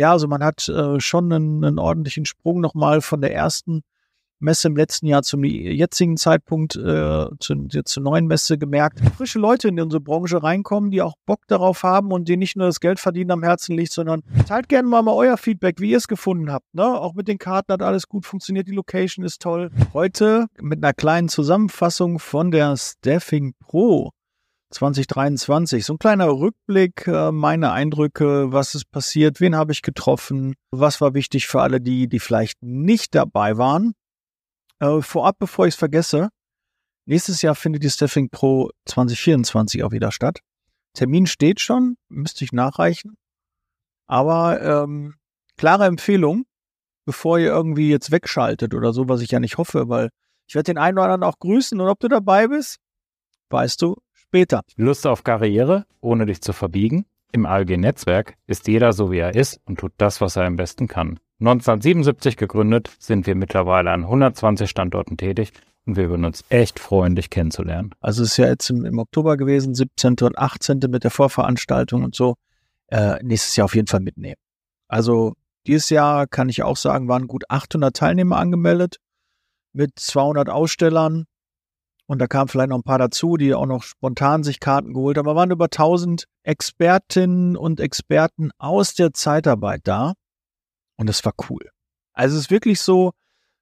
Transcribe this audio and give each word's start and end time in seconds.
Ja, 0.00 0.12
also 0.12 0.28
man 0.28 0.42
hat 0.42 0.66
äh, 0.66 0.98
schon 0.98 1.30
einen, 1.30 1.62
einen 1.62 1.78
ordentlichen 1.78 2.24
Sprung 2.24 2.62
nochmal 2.62 3.02
von 3.02 3.20
der 3.20 3.34
ersten 3.34 3.82
Messe 4.38 4.68
im 4.68 4.74
letzten 4.74 5.04
Jahr 5.04 5.22
zum 5.22 5.44
jetzigen 5.44 6.16
Zeitpunkt 6.16 6.74
äh, 6.74 7.26
zu, 7.38 7.68
zur 7.68 8.02
neuen 8.02 8.26
Messe 8.26 8.56
gemerkt. 8.56 9.00
Frische 9.18 9.38
Leute 9.38 9.68
in 9.68 9.78
unsere 9.78 10.00
Branche 10.00 10.42
reinkommen, 10.42 10.90
die 10.90 11.02
auch 11.02 11.16
Bock 11.26 11.40
darauf 11.48 11.82
haben 11.82 12.12
und 12.12 12.28
die 12.28 12.38
nicht 12.38 12.56
nur 12.56 12.66
das 12.66 12.80
Geld 12.80 12.98
verdienen 12.98 13.30
am 13.30 13.42
Herzen 13.42 13.76
liegt, 13.76 13.92
sondern 13.92 14.22
teilt 14.48 14.70
gerne 14.70 14.88
mal, 14.88 15.02
mal 15.02 15.12
euer 15.12 15.36
Feedback, 15.36 15.82
wie 15.82 15.90
ihr 15.90 15.98
es 15.98 16.08
gefunden 16.08 16.50
habt. 16.50 16.74
Ne? 16.74 16.82
Auch 16.82 17.12
mit 17.12 17.28
den 17.28 17.36
Karten 17.36 17.70
hat 17.70 17.82
alles 17.82 18.08
gut 18.08 18.24
funktioniert, 18.24 18.68
die 18.68 18.72
Location 18.72 19.22
ist 19.22 19.42
toll. 19.42 19.70
Heute 19.92 20.46
mit 20.62 20.82
einer 20.82 20.94
kleinen 20.94 21.28
Zusammenfassung 21.28 22.18
von 22.18 22.50
der 22.50 22.74
Staffing 22.78 23.52
Pro 23.60 24.12
2023. 24.70 25.84
So 25.84 25.94
ein 25.94 25.98
kleiner 25.98 26.28
Rückblick, 26.28 27.06
äh, 27.06 27.32
meine 27.32 27.72
Eindrücke, 27.72 28.52
was 28.52 28.74
ist 28.74 28.90
passiert, 28.90 29.40
wen 29.40 29.56
habe 29.56 29.72
ich 29.72 29.82
getroffen, 29.82 30.54
was 30.70 31.00
war 31.00 31.14
wichtig 31.14 31.46
für 31.48 31.60
alle 31.60 31.80
die, 31.80 32.08
die 32.08 32.20
vielleicht 32.20 32.62
nicht 32.62 33.14
dabei 33.14 33.58
waren. 33.58 33.94
Äh, 34.78 35.02
vorab, 35.02 35.38
bevor 35.38 35.66
ich 35.66 35.74
es 35.74 35.78
vergesse, 35.78 36.30
nächstes 37.06 37.42
Jahr 37.42 37.54
findet 37.54 37.82
die 37.82 37.90
Staffing 37.90 38.30
Pro 38.30 38.70
2024 38.86 39.82
auch 39.82 39.92
wieder 39.92 40.12
statt. 40.12 40.40
Termin 40.94 41.26
steht 41.26 41.60
schon, 41.60 41.96
müsste 42.08 42.44
ich 42.44 42.52
nachreichen. 42.52 43.16
Aber 44.06 44.60
ähm, 44.62 45.16
klare 45.56 45.86
Empfehlung, 45.86 46.44
bevor 47.06 47.38
ihr 47.38 47.48
irgendwie 47.48 47.90
jetzt 47.90 48.10
wegschaltet 48.10 48.74
oder 48.74 48.92
so, 48.92 49.08
was 49.08 49.20
ich 49.20 49.30
ja 49.30 49.40
nicht 49.40 49.58
hoffe, 49.58 49.88
weil 49.88 50.10
ich 50.48 50.54
werde 50.54 50.72
den 50.72 50.78
einen 50.78 50.98
oder 50.98 51.04
anderen 51.04 51.22
auch 51.24 51.38
grüßen 51.38 51.80
und 51.80 51.88
ob 51.88 52.00
du 52.00 52.08
dabei 52.08 52.48
bist, 52.48 52.78
weißt 53.50 53.82
du 53.82 53.96
später. 54.30 54.62
Lust 54.76 55.08
auf 55.08 55.24
Karriere, 55.24 55.86
ohne 56.00 56.24
dich 56.24 56.40
zu 56.40 56.52
verbiegen? 56.52 57.04
Im 57.32 57.46
ALG-Netzwerk 57.46 58.34
ist 58.46 58.68
jeder 58.68 58.92
so, 58.92 59.10
wie 59.10 59.18
er 59.18 59.34
ist 59.34 59.60
und 59.64 59.80
tut 59.80 59.92
das, 59.96 60.20
was 60.20 60.36
er 60.36 60.44
am 60.44 60.54
besten 60.54 60.86
kann. 60.86 61.18
1977 61.40 62.36
gegründet, 62.36 62.90
sind 63.00 63.26
wir 63.26 63.34
mittlerweile 63.34 63.90
an 63.90 64.02
120 64.02 64.70
Standorten 64.70 65.16
tätig 65.16 65.52
und 65.84 65.96
wir 65.96 66.10
würden 66.10 66.24
uns 66.24 66.44
echt 66.48 66.78
freuen, 66.78 67.16
dich 67.16 67.30
kennenzulernen. 67.30 67.92
Also 68.00 68.22
es 68.22 68.32
ist 68.32 68.36
ja 68.36 68.46
jetzt 68.46 68.70
im, 68.70 68.84
im 68.84 68.98
Oktober 68.98 69.36
gewesen, 69.36 69.74
17. 69.74 70.16
und 70.22 70.38
18. 70.38 70.78
mit 70.88 71.02
der 71.02 71.10
Vorveranstaltung 71.10 72.04
und 72.04 72.14
so. 72.14 72.36
Äh, 72.86 73.20
nächstes 73.22 73.56
Jahr 73.56 73.64
auf 73.64 73.74
jeden 73.74 73.88
Fall 73.88 74.00
mitnehmen. 74.00 74.36
Also 74.86 75.34
dieses 75.66 75.90
Jahr 75.90 76.28
kann 76.28 76.48
ich 76.48 76.62
auch 76.62 76.76
sagen, 76.76 77.08
waren 77.08 77.26
gut 77.26 77.44
800 77.48 77.96
Teilnehmer 77.96 78.36
angemeldet 78.36 78.98
mit 79.72 79.98
200 79.98 80.48
Ausstellern. 80.48 81.24
Und 82.10 82.18
da 82.18 82.26
kamen 82.26 82.48
vielleicht 82.48 82.70
noch 82.70 82.78
ein 82.78 82.82
paar 82.82 82.98
dazu, 82.98 83.36
die 83.36 83.54
auch 83.54 83.66
noch 83.66 83.84
spontan 83.84 84.42
sich 84.42 84.58
Karten 84.58 84.94
geholt 84.94 85.16
haben. 85.16 85.28
Aber 85.28 85.38
waren 85.38 85.52
über 85.52 85.66
1000 85.66 86.24
Expertinnen 86.42 87.56
und 87.56 87.78
Experten 87.78 88.50
aus 88.58 88.94
der 88.94 89.12
Zeitarbeit 89.12 89.82
da. 89.84 90.14
Und 90.96 91.08
das 91.08 91.24
war 91.24 91.34
cool. 91.48 91.70
Also 92.12 92.34
es 92.34 92.46
ist 92.46 92.50
wirklich 92.50 92.80
so, 92.80 93.12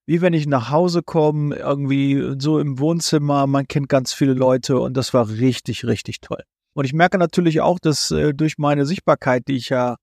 wie 0.07 0.23
wenn 0.23 0.33
ich 0.33 0.47
nach 0.47 0.71
Hause 0.71 1.03
komme, 1.03 1.57
irgendwie 1.57 2.37
so 2.39 2.59
im 2.59 2.79
Wohnzimmer, 2.79 3.47
man 3.47 3.69
kennt 3.69 3.91
ganz 3.91 4.15
viele 4.15 4.33
Leute 4.33 4.81
und 4.81 4.97
das 4.97 5.13
war 5.13 5.29
richtig, 5.29 5.85
richtig 5.85 6.23
toll. 6.23 6.43
Und 6.73 6.87
ich 6.87 6.95
merke 6.95 7.19
natürlich 7.19 7.61
auch, 7.61 7.79
dass 7.79 8.11
äh, 8.13 8.33
durch 8.33 8.57
meine 8.57 8.87
Sichtbarkeit, 8.87 9.47
die 9.49 9.57
ich 9.57 9.69
ja 9.69 9.97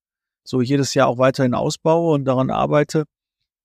so 0.43 0.61
jedes 0.61 0.93
Jahr 0.93 1.07
auch 1.07 1.17
weiterhin 1.17 1.55
ausbaue 1.55 2.13
und 2.13 2.25
daran 2.25 2.51
arbeite, 2.51 3.05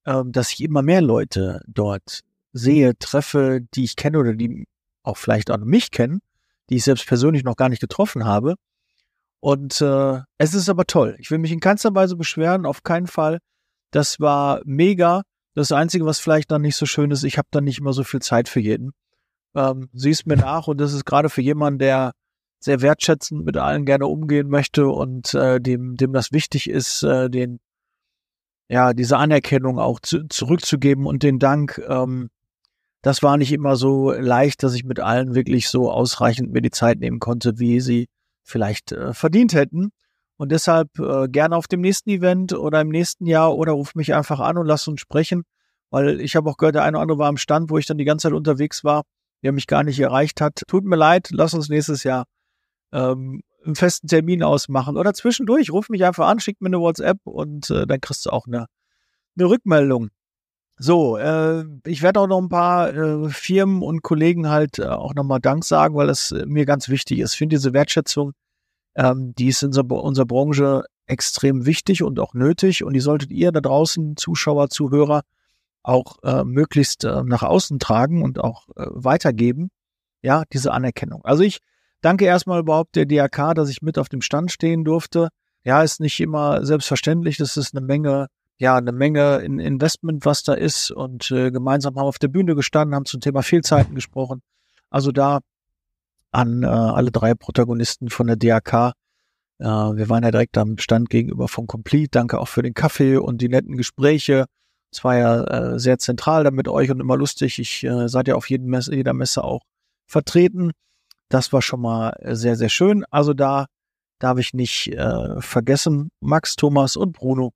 äh, 0.07 0.23
dass 0.25 0.55
ich 0.55 0.63
immer 0.63 0.81
mehr 0.81 1.03
Leute 1.03 1.61
dort 1.67 2.23
sehe, 2.53 2.97
treffe, 2.99 3.61
die 3.75 3.85
ich 3.85 3.97
kenne 3.97 4.19
oder 4.19 4.35
die 4.35 4.67
auch 5.03 5.17
vielleicht 5.17 5.51
auch 5.51 5.59
mich 5.59 5.91
kennen, 5.91 6.21
die 6.69 6.77
ich 6.77 6.85
selbst 6.85 7.07
persönlich 7.07 7.45
noch 7.45 7.57
gar 7.57 7.69
nicht 7.69 7.81
getroffen 7.81 8.25
habe. 8.25 8.55
Und 9.41 9.81
äh, 9.81 10.21
es 10.39 10.55
ist 10.55 10.69
aber 10.69 10.87
toll. 10.87 11.17
Ich 11.19 11.31
will 11.31 11.39
mich 11.39 11.53
in 11.53 11.61
keinster 11.61 11.95
Weise 11.95 12.17
beschweren, 12.17 12.67
auf 12.67 12.83
keinen 12.83 13.07
Fall. 13.07 13.39
Das 13.91 14.21
war 14.21 14.61
mega. 14.65 15.23
Das 15.55 15.73
Einzige, 15.73 16.05
was 16.05 16.21
vielleicht 16.21 16.51
dann 16.51 16.63
nicht 16.63 16.77
so 16.77 16.87
schön 16.87 17.11
ist, 17.11 17.25
ich 17.25 17.39
habe 17.39 17.49
dann 17.51 17.65
nicht 17.65 17.79
immer 17.79 17.93
so 17.93 18.05
viel 18.05 18.21
Zeit 18.21 18.49
für 18.49 18.61
jeden. 18.61 18.93
Ähm, 19.55 19.89
siehst 19.93 20.27
mir 20.27 20.37
nach 20.37 20.69
und 20.69 20.79
das 20.79 20.93
ist 20.93 21.05
gerade 21.05 21.29
für 21.29 21.43
jemanden, 21.43 21.81
der 21.81 22.13
sehr 22.61 22.83
wertschätzend 22.83 23.45
mit 23.45 23.57
allen 23.57 23.87
gerne 23.87 24.07
umgehen 24.07 24.49
möchte 24.49 24.89
und 24.89 25.35
äh, 25.35 25.61
dem, 25.61 25.97
dem 25.97 26.13
das 26.13 26.31
wichtig 26.31 26.69
ist, 26.69 27.03
äh, 27.03 27.31
den, 27.31 27.59
ja, 28.69 28.93
diese 28.93 29.17
Anerkennung 29.17 29.79
auch 29.79 29.99
zu, 30.01 30.29
zurückzugeben 30.29 31.07
und 31.07 31.23
den 31.23 31.39
Dank. 31.39 31.83
Ähm, 31.89 32.29
das 33.03 33.23
war 33.23 33.37
nicht 33.37 33.53
immer 33.53 33.77
so 33.77 34.13
leicht, 34.13 34.63
dass 34.63 34.75
ich 34.75 34.85
mit 34.85 35.01
allen 35.01 35.35
wirklich 35.35 35.69
so 35.69 35.91
ausreichend 35.91 36.53
mir 36.53 36.61
die 36.61 36.71
Zeit 36.71 36.99
nehmen 36.99 37.19
konnte, 37.19 37.59
wie 37.59 37.81
sie 37.81 38.09
vielleicht 38.43 38.93
äh, 38.93 39.15
verdient 39.15 39.55
hätten. 39.55 39.91
Und 40.37 40.53
deshalb 40.53 40.99
äh, 40.99 41.29
gerne 41.29 41.57
auf 41.57 41.69
dem 41.69 41.81
nächsten 41.81 42.11
Event 42.11 42.53
oder 42.53 42.81
im 42.81 42.89
nächsten 42.89 43.27
Jahr 43.27 43.57
oder 43.57 43.73
ruf 43.73 43.95
mich 43.95 44.15
einfach 44.15 44.41
an 44.41 44.59
und 44.59 44.67
lass 44.67 44.89
uns 44.89 45.01
sprechen. 45.01 45.43
Weil 45.91 46.21
ich 46.21 46.37
habe 46.37 46.49
auch 46.49 46.57
gehört, 46.57 46.77
der 46.77 46.85
eine 46.85 46.97
oder 46.97 47.03
andere 47.03 47.19
war 47.19 47.29
am 47.29 47.37
Stand, 47.37 47.71
wo 47.71 47.79
ich 47.79 47.87
dann 47.87 47.99
die 47.99 48.05
ganze 48.05 48.29
Zeit 48.29 48.33
unterwegs 48.33 48.85
war, 48.85 49.03
der 49.43 49.53
mich 49.53 49.67
gar 49.67 49.83
nicht 49.83 49.99
erreicht 49.99 50.41
hat. 50.41 50.63
Tut 50.67 50.85
mir 50.85 50.97
leid, 50.97 51.29
lass 51.31 51.55
uns 51.55 51.69
nächstes 51.69 52.05
Jahr 52.05 52.25
ähm, 52.93 53.43
einen 53.65 53.75
festen 53.75 54.09
Termin 54.09 54.43
ausmachen. 54.43 54.97
Oder 54.97 55.15
zwischendurch, 55.15 55.71
ruf 55.71 55.89
mich 55.89 56.05
einfach 56.05 56.27
an, 56.27 56.41
schick 56.41 56.61
mir 56.61 56.69
eine 56.69 56.81
WhatsApp 56.81 57.19
und 57.25 57.71
äh, 57.71 57.87
dann 57.87 58.01
kriegst 58.01 58.25
du 58.27 58.31
auch 58.31 58.47
eine, 58.47 58.67
eine 59.37 59.49
Rückmeldung. 59.49 60.11
So, 60.83 61.19
äh, 61.19 61.65
ich 61.85 62.03
werde 62.03 62.21
auch 62.21 62.27
noch 62.27 62.41
ein 62.41 62.49
paar 62.49 62.95
äh, 62.95 63.29
Firmen 63.29 63.83
und 63.83 64.03
Kollegen 64.03 64.49
halt 64.49 64.79
äh, 64.79 64.87
auch 64.87 65.15
nochmal 65.15 65.41
Dank 65.41 65.65
sagen, 65.65 65.95
weil 65.95 66.09
es 66.09 66.33
äh, 66.33 66.47
mir 66.47 66.65
ganz 66.65 66.89
wichtig 66.89 67.19
ist. 67.19 67.33
Ich 67.33 67.39
finde 67.39 67.57
diese 67.57 67.75
Wertschätzung 67.75 68.33
ähm, 68.97 69.35
die 69.37 69.49
ist 69.49 69.63
in 69.63 69.69
unserer, 69.69 69.91
unserer 69.91 70.27
Branche 70.27 70.85
extrem 71.07 71.67
wichtig 71.67 72.03
und 72.03 72.21
auch 72.21 72.35
nötig 72.35 72.85
und 72.85 72.93
die 72.93 73.01
solltet 73.01 73.31
ihr 73.31 73.53
da 73.53 73.61
draußen, 73.61 74.17
Zuschauer, 74.17 74.71
Zuhörer, 74.71 75.23
auch 75.83 76.19
äh, 76.23 76.45
möglichst 76.45 77.05
äh, 77.05 77.23
nach 77.25 77.43
außen 77.43 77.79
tragen 77.79 78.23
und 78.23 78.39
auch 78.39 78.69
äh, 78.77 78.87
weitergeben. 78.91 79.71
Ja, 80.23 80.45
diese 80.53 80.73
Anerkennung. 80.73 81.25
Also 81.25 81.43
ich 81.43 81.61
danke 82.03 82.27
erstmal 82.27 82.61
überhaupt 82.61 82.97
der 82.97 83.07
DRK, 83.07 83.55
dass 83.55 83.71
ich 83.71 83.81
mit 83.83 83.99
auf 83.99 84.09
dem 84.11 84.21
Stand 84.23 84.53
stehen 84.53 84.85
durfte. 84.85 85.31
Ja, 85.65 85.83
ist 85.83 86.01
nicht 86.01 86.21
immer 86.21 86.65
selbstverständlich. 86.65 87.39
Das 87.39 87.57
ist 87.57 87.75
eine 87.75 87.85
Menge, 87.85 88.27
ja, 88.61 88.77
eine 88.77 88.93
Menge 88.93 89.39
in 89.39 89.59
Investment, 89.59 90.27
was 90.27 90.43
da 90.43 90.53
ist. 90.53 90.91
Und 90.91 91.31
äh, 91.31 91.51
gemeinsam 91.51 91.95
haben 91.95 92.05
wir 92.05 92.09
auf 92.09 92.19
der 92.19 92.29
Bühne 92.29 92.55
gestanden, 92.55 92.95
haben 92.95 93.07
zum 93.07 93.23
Thema 93.23 93.43
Fehlzeiten 93.43 93.95
gesprochen. 93.95 94.43
Also 94.91 95.13
da 95.13 95.41
an 96.31 96.63
äh, 96.63 96.67
alle 96.67 97.11
drei 97.11 97.35
Protagonisten 97.35 98.11
von 98.11 98.27
der 98.27 98.37
DAK. 98.37 98.93
Äh, 99.61 99.65
wir 99.65 100.11
waren 100.11 100.23
ja 100.25 100.31
direkt 100.31 100.59
am 100.59 100.77
Stand 100.77 101.09
gegenüber 101.09 101.49
von 101.49 101.67
Complete. 101.67 102.11
Danke 102.11 102.39
auch 102.39 102.49
für 102.49 102.63
den 102.63 102.75
Kaffee 102.75 103.17
und 103.17 103.41
die 103.41 103.49
netten 103.49 103.79
Gespräche. 103.79 104.45
Es 104.93 105.03
war 105.05 105.17
ja 105.17 105.45
äh, 105.45 105.79
sehr 105.79 105.99
zentral 105.99 106.45
da 106.45 106.51
mit 106.51 106.69
euch 106.69 106.91
und 106.91 107.01
immer 107.01 107.17
lustig. 107.17 107.59
Ich 107.59 107.83
äh, 107.85 108.09
seid 108.09 108.29
ja 108.29 108.35
auf 108.35 108.51
jeden 108.51 108.69
Messe, 108.69 108.95
jeder 108.95 109.15
Messe 109.15 109.43
auch 109.43 109.63
vertreten. 110.07 110.73
Das 111.31 111.51
war 111.55 111.63
schon 111.63 111.81
mal 111.81 112.15
sehr, 112.35 112.57
sehr 112.57 112.69
schön. 112.69 113.07
Also 113.11 113.33
da 113.33 113.67
darf 114.19 114.39
ich 114.39 114.53
nicht 114.53 114.89
äh, 114.89 115.41
vergessen. 115.41 116.11
Max, 116.21 116.57
Thomas 116.57 116.97
und 116.97 117.13
Bruno. 117.13 117.55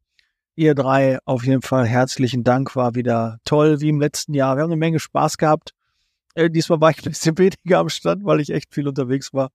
Ihr 0.57 0.77
drei 0.77 1.19
auf 1.25 1.45
jeden 1.45 1.63
Fall 1.63 1.85
herzlichen 1.85 2.45
Dank. 2.45 2.77
War 2.77 2.95
wieder 2.95 3.39
toll 3.45 3.81
wie 3.81 3.89
im 3.89 4.01
letzten 4.01 4.35
Jahr. 4.35 4.57
Wir 4.57 4.63
haben 4.63 4.71
eine 4.71 4.79
Menge 4.79 5.01
Spaß 5.01 5.37
gehabt. 5.37 5.75
Äh, 6.37 6.49
diesmal 6.49 6.81
war 6.81 6.91
ich 6.91 6.99
ein 6.99 7.11
bisschen 7.11 7.37
weniger 7.39 7.81
am 7.81 7.89
Stand, 7.89 8.25
weil 8.25 8.39
ich 8.41 8.51
echt 8.51 8.73
viel 8.73 8.87
unterwegs 8.87 9.35
war. 9.35 9.51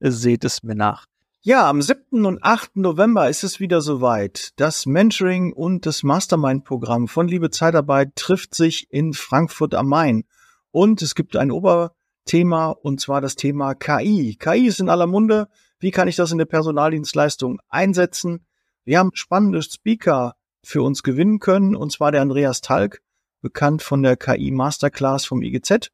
Äh, 0.00 0.10
seht 0.10 0.44
es 0.44 0.62
mir 0.62 0.74
nach. 0.74 1.06
Ja, 1.40 1.70
am 1.70 1.80
7. 1.80 2.26
und 2.26 2.44
8. 2.44 2.76
November 2.76 3.30
ist 3.30 3.44
es 3.44 3.60
wieder 3.60 3.80
soweit. 3.80 4.50
Das 4.56 4.84
Mentoring 4.84 5.54
und 5.54 5.86
das 5.86 6.02
Mastermind-Programm 6.02 7.08
von 7.08 7.28
Liebe 7.28 7.48
Zeitarbeit 7.48 8.14
trifft 8.14 8.54
sich 8.54 8.86
in 8.90 9.14
Frankfurt 9.14 9.74
am 9.74 9.88
Main. 9.88 10.24
Und 10.70 11.00
es 11.00 11.14
gibt 11.14 11.34
ein 11.34 11.50
Oberthema, 11.50 12.68
und 12.68 13.00
zwar 13.00 13.22
das 13.22 13.36
Thema 13.36 13.74
KI. 13.74 14.36
KI 14.38 14.66
ist 14.66 14.80
in 14.80 14.90
aller 14.90 15.06
Munde. 15.06 15.48
Wie 15.80 15.90
kann 15.90 16.08
ich 16.08 16.16
das 16.16 16.30
in 16.30 16.38
der 16.38 16.44
Personaldienstleistung 16.44 17.58
einsetzen? 17.70 18.44
Wir 18.84 18.98
haben 18.98 19.10
spannende 19.14 19.62
Speaker 19.62 20.34
für 20.64 20.82
uns 20.82 21.02
gewinnen 21.02 21.40
können, 21.40 21.74
und 21.74 21.92
zwar 21.92 22.12
der 22.12 22.22
Andreas 22.22 22.60
Talk, 22.60 23.00
bekannt 23.40 23.82
von 23.82 24.02
der 24.02 24.16
KI 24.16 24.50
Masterclass 24.50 25.24
vom 25.24 25.42
IGZ 25.42 25.90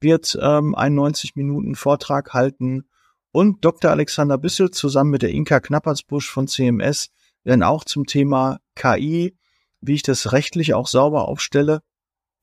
wird 0.00 0.38
ähm, 0.40 0.74
einen 0.74 0.94
90 0.96 1.36
Minuten 1.36 1.74
Vortrag 1.74 2.32
halten 2.32 2.88
und 3.32 3.64
Dr. 3.64 3.90
Alexander 3.90 4.38
Bissel 4.38 4.70
zusammen 4.70 5.10
mit 5.10 5.22
der 5.22 5.30
Inka 5.30 5.60
Knappertsbusch 5.60 6.30
von 6.30 6.48
CMS 6.48 7.10
werden 7.44 7.62
auch 7.62 7.84
zum 7.84 8.06
Thema 8.06 8.60
KI, 8.74 9.36
wie 9.80 9.94
ich 9.94 10.02
das 10.02 10.32
rechtlich 10.32 10.74
auch 10.74 10.86
sauber 10.86 11.28
aufstelle, 11.28 11.82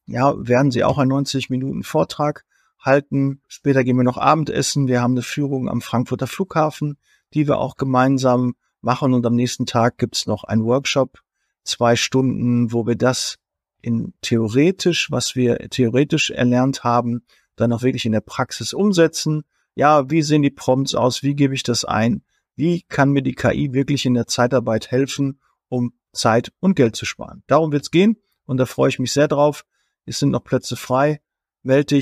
ja, 0.05 0.33
werden 0.37 0.71
sie 0.71 0.83
auch 0.83 0.97
einen 0.97 1.09
90 1.09 1.49
Minuten 1.49 1.83
Vortrag 1.83 2.45
halten. 2.79 3.41
Später 3.47 3.83
gehen 3.83 3.97
wir 3.97 4.03
noch 4.03 4.17
Abendessen. 4.17 4.87
Wir 4.87 5.01
haben 5.01 5.13
eine 5.13 5.21
Führung 5.21 5.69
am 5.69 5.81
Frankfurter 5.81 6.27
Flughafen, 6.27 6.97
die 7.33 7.47
wir 7.47 7.57
auch 7.57 7.75
gemeinsam 7.75 8.55
machen. 8.81 9.13
Und 9.13 9.25
am 9.25 9.35
nächsten 9.35 9.65
Tag 9.65 9.97
gibt's 9.97 10.25
noch 10.25 10.45
einen 10.45 10.63
Workshop, 10.63 11.19
zwei 11.67 11.95
Stunden, 11.95 12.71
wo 12.71 12.87
wir 12.87 12.95
das 12.95 13.37
in 13.81 14.13
theoretisch, 14.21 15.11
was 15.11 15.35
wir 15.35 15.57
theoretisch 15.69 16.31
erlernt 16.31 16.83
haben, 16.83 17.23
dann 17.55 17.71
auch 17.73 17.83
wirklich 17.83 18.05
in 18.05 18.11
der 18.11 18.21
Praxis 18.21 18.73
umsetzen. 18.73 19.43
Ja, 19.75 20.09
wie 20.09 20.21
sehen 20.21 20.41
die 20.41 20.49
Prompts 20.49 20.95
aus? 20.95 21.23
Wie 21.23 21.35
gebe 21.35 21.53
ich 21.53 21.63
das 21.63 21.85
ein? 21.85 22.23
Wie 22.55 22.81
kann 22.81 23.11
mir 23.11 23.21
die 23.21 23.35
KI 23.35 23.73
wirklich 23.73 24.05
in 24.05 24.15
der 24.15 24.27
Zeitarbeit 24.27 24.89
helfen, 24.89 25.39
um 25.69 25.93
Zeit 26.17 26.51
und 26.59 26.75
Geld 26.75 26.95
zu 26.95 27.05
sparen. 27.05 27.43
Darum 27.47 27.71
wird's 27.71 27.91
gehen 27.91 28.17
und 28.45 28.57
da 28.57 28.65
freue 28.65 28.89
ich 28.89 28.99
mich 28.99 29.13
sehr 29.13 29.27
drauf. 29.27 29.65
Es 30.05 30.19
sind 30.19 30.31
noch 30.31 30.43
Plätze 30.43 30.75
frei, 30.75 31.21
melde 31.63 32.01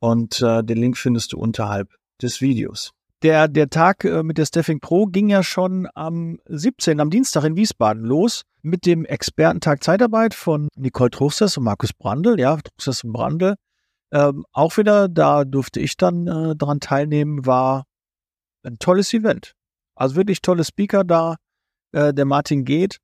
und 0.00 0.40
äh, 0.40 0.62
den 0.62 0.78
Link 0.78 0.96
findest 0.96 1.32
du 1.32 1.38
unterhalb 1.38 1.94
des 2.22 2.40
Videos. 2.40 2.92
Der, 3.22 3.48
der 3.48 3.68
Tag 3.68 4.04
äh, 4.04 4.22
mit 4.22 4.38
der 4.38 4.46
Staffing 4.46 4.80
Pro 4.80 5.06
ging 5.06 5.28
ja 5.28 5.42
schon 5.42 5.88
am 5.94 6.38
17., 6.46 7.00
am 7.00 7.10
Dienstag 7.10 7.44
in 7.44 7.56
Wiesbaden 7.56 8.04
los 8.04 8.42
mit 8.62 8.86
dem 8.86 9.04
Expertentag 9.04 9.82
Zeitarbeit 9.82 10.34
von 10.34 10.68
Nicole 10.76 11.10
Truchsess 11.10 11.56
und 11.56 11.64
Markus 11.64 11.92
Brandl, 11.92 12.38
ja, 12.38 12.56
Truchsess 12.56 13.02
und 13.02 13.12
Brandl. 13.12 13.56
Ähm, 14.12 14.46
auch 14.52 14.76
wieder, 14.76 15.08
da 15.08 15.44
durfte 15.44 15.80
ich 15.80 15.96
dann 15.96 16.28
äh, 16.28 16.56
dran 16.56 16.80
teilnehmen, 16.80 17.44
war 17.44 17.84
ein 18.62 18.78
tolles 18.78 19.12
Event. 19.12 19.54
Also 19.96 20.16
wirklich 20.16 20.40
tolle 20.40 20.64
Speaker 20.64 21.02
da. 21.02 21.36
Äh, 21.92 22.14
der 22.14 22.24
Martin 22.24 22.64
Geht 22.64 22.98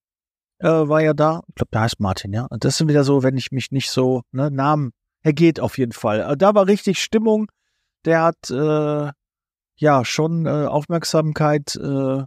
äh, 0.60 0.68
war 0.68 1.02
ja 1.02 1.12
da. 1.12 1.42
Ich 1.48 1.56
glaube, 1.56 1.70
der 1.72 1.80
heißt 1.82 2.00
Martin, 2.00 2.32
ja. 2.32 2.46
Und 2.46 2.64
das 2.64 2.76
sind 2.76 2.88
wieder 2.88 3.04
so, 3.04 3.22
wenn 3.22 3.36
ich 3.36 3.50
mich 3.50 3.72
nicht 3.72 3.90
so, 3.90 4.22
ne, 4.30 4.50
Namen, 4.50 4.92
er 5.22 5.32
geht 5.32 5.58
auf 5.58 5.76
jeden 5.76 5.92
Fall. 5.92 6.20
Äh, 6.20 6.36
da 6.36 6.54
war 6.54 6.66
richtig 6.66 7.02
Stimmung. 7.02 7.50
Der 8.04 8.22
hat 8.22 8.50
äh, 8.50 9.10
ja 9.76 10.04
schon 10.04 10.46
äh, 10.46 10.66
Aufmerksamkeit 10.66 11.76
äh, 11.76 12.22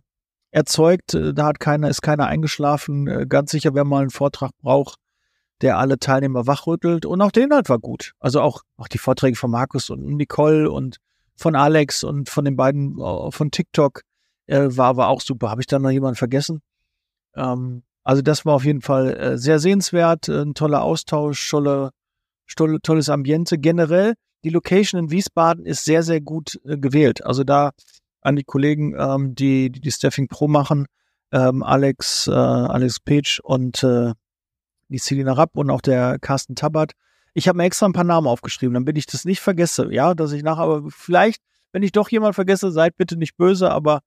erzeugt. 0.51 1.13
Äh, 1.13 1.33
da 1.33 1.47
hat 1.47 1.59
keiner, 1.59 1.89
ist 1.89 2.01
keiner 2.01 2.27
eingeschlafen. 2.27 3.07
Äh, 3.07 3.25
ganz 3.27 3.51
sicher, 3.51 3.73
wer 3.73 3.83
mal 3.83 4.01
einen 4.01 4.09
Vortrag 4.09 4.51
braucht, 4.61 4.99
der 5.61 5.77
alle 5.77 5.99
Teilnehmer 5.99 6.47
wachrüttelt. 6.47 7.05
Und 7.05 7.21
auch 7.21 7.31
der 7.31 7.45
Inhalt 7.45 7.69
war 7.69 7.79
gut. 7.79 8.13
Also 8.19 8.41
auch, 8.41 8.63
auch 8.77 8.87
die 8.87 8.97
Vorträge 8.97 9.37
von 9.37 9.51
Markus 9.51 9.89
und 9.89 10.03
Nicole 10.03 10.69
und 10.69 10.97
von 11.35 11.55
Alex 11.55 12.03
und 12.03 12.29
von 12.29 12.45
den 12.45 12.55
beiden 12.55 12.99
äh, 12.99 13.31
von 13.31 13.51
TikTok 13.51 14.01
äh, 14.47 14.67
war, 14.69 14.97
war 14.97 15.09
auch 15.09 15.21
super. 15.21 15.49
Habe 15.49 15.61
ich 15.61 15.67
da 15.67 15.79
noch 15.79 15.91
jemanden 15.91 16.17
vergessen? 16.17 16.61
Ähm, 17.35 17.83
also 18.03 18.21
das 18.21 18.45
war 18.45 18.55
auf 18.55 18.65
jeden 18.65 18.81
Fall 18.81 19.17
äh, 19.17 19.37
sehr 19.37 19.59
sehenswert, 19.59 20.29
ein 20.29 20.53
toller 20.53 20.81
Austausch, 20.81 21.49
tolle, 21.49 21.91
tolle, 22.55 22.79
tolles 22.81 23.09
Ambiente. 23.09 23.57
Generell, 23.59 24.13
die 24.43 24.49
Location 24.49 24.99
in 24.99 25.11
Wiesbaden 25.11 25.65
ist 25.65 25.85
sehr, 25.85 26.03
sehr 26.03 26.21
gut 26.21 26.59
äh, 26.65 26.77
gewählt. 26.77 27.25
Also 27.25 27.43
da 27.43 27.71
an 28.21 28.35
die 28.35 28.43
Kollegen, 28.43 28.95
ähm, 28.97 29.35
die, 29.35 29.69
die 29.69 29.79
die 29.79 29.91
Staffing 29.91 30.27
Pro 30.27 30.47
machen, 30.47 30.87
ähm, 31.31 31.63
Alex, 31.63 32.27
äh, 32.27 32.31
Alex 32.31 32.99
Page 32.99 33.39
und 33.43 33.83
äh, 33.83 34.13
die 34.89 34.97
Selina 34.97 35.33
Rapp 35.33 35.51
und 35.55 35.69
auch 35.69 35.81
der 35.81 36.19
Carsten 36.19 36.55
Tabat. 36.55 36.93
Ich 37.33 37.47
habe 37.47 37.57
mir 37.57 37.65
extra 37.65 37.85
ein 37.85 37.93
paar 37.93 38.03
Namen 38.03 38.27
aufgeschrieben, 38.27 38.73
damit 38.73 38.97
ich 38.97 39.05
das 39.05 39.25
nicht 39.25 39.41
vergesse. 39.41 39.91
Ja, 39.93 40.13
dass 40.13 40.31
ich 40.31 40.43
nachher, 40.43 40.63
aber 40.63 40.89
vielleicht, 40.89 41.41
wenn 41.71 41.83
ich 41.83 41.91
doch 41.91 42.09
jemand 42.09 42.35
vergesse, 42.35 42.71
seid 42.71 42.97
bitte 42.97 43.17
nicht 43.17 43.37
böse, 43.37 43.71
aber 43.71 44.01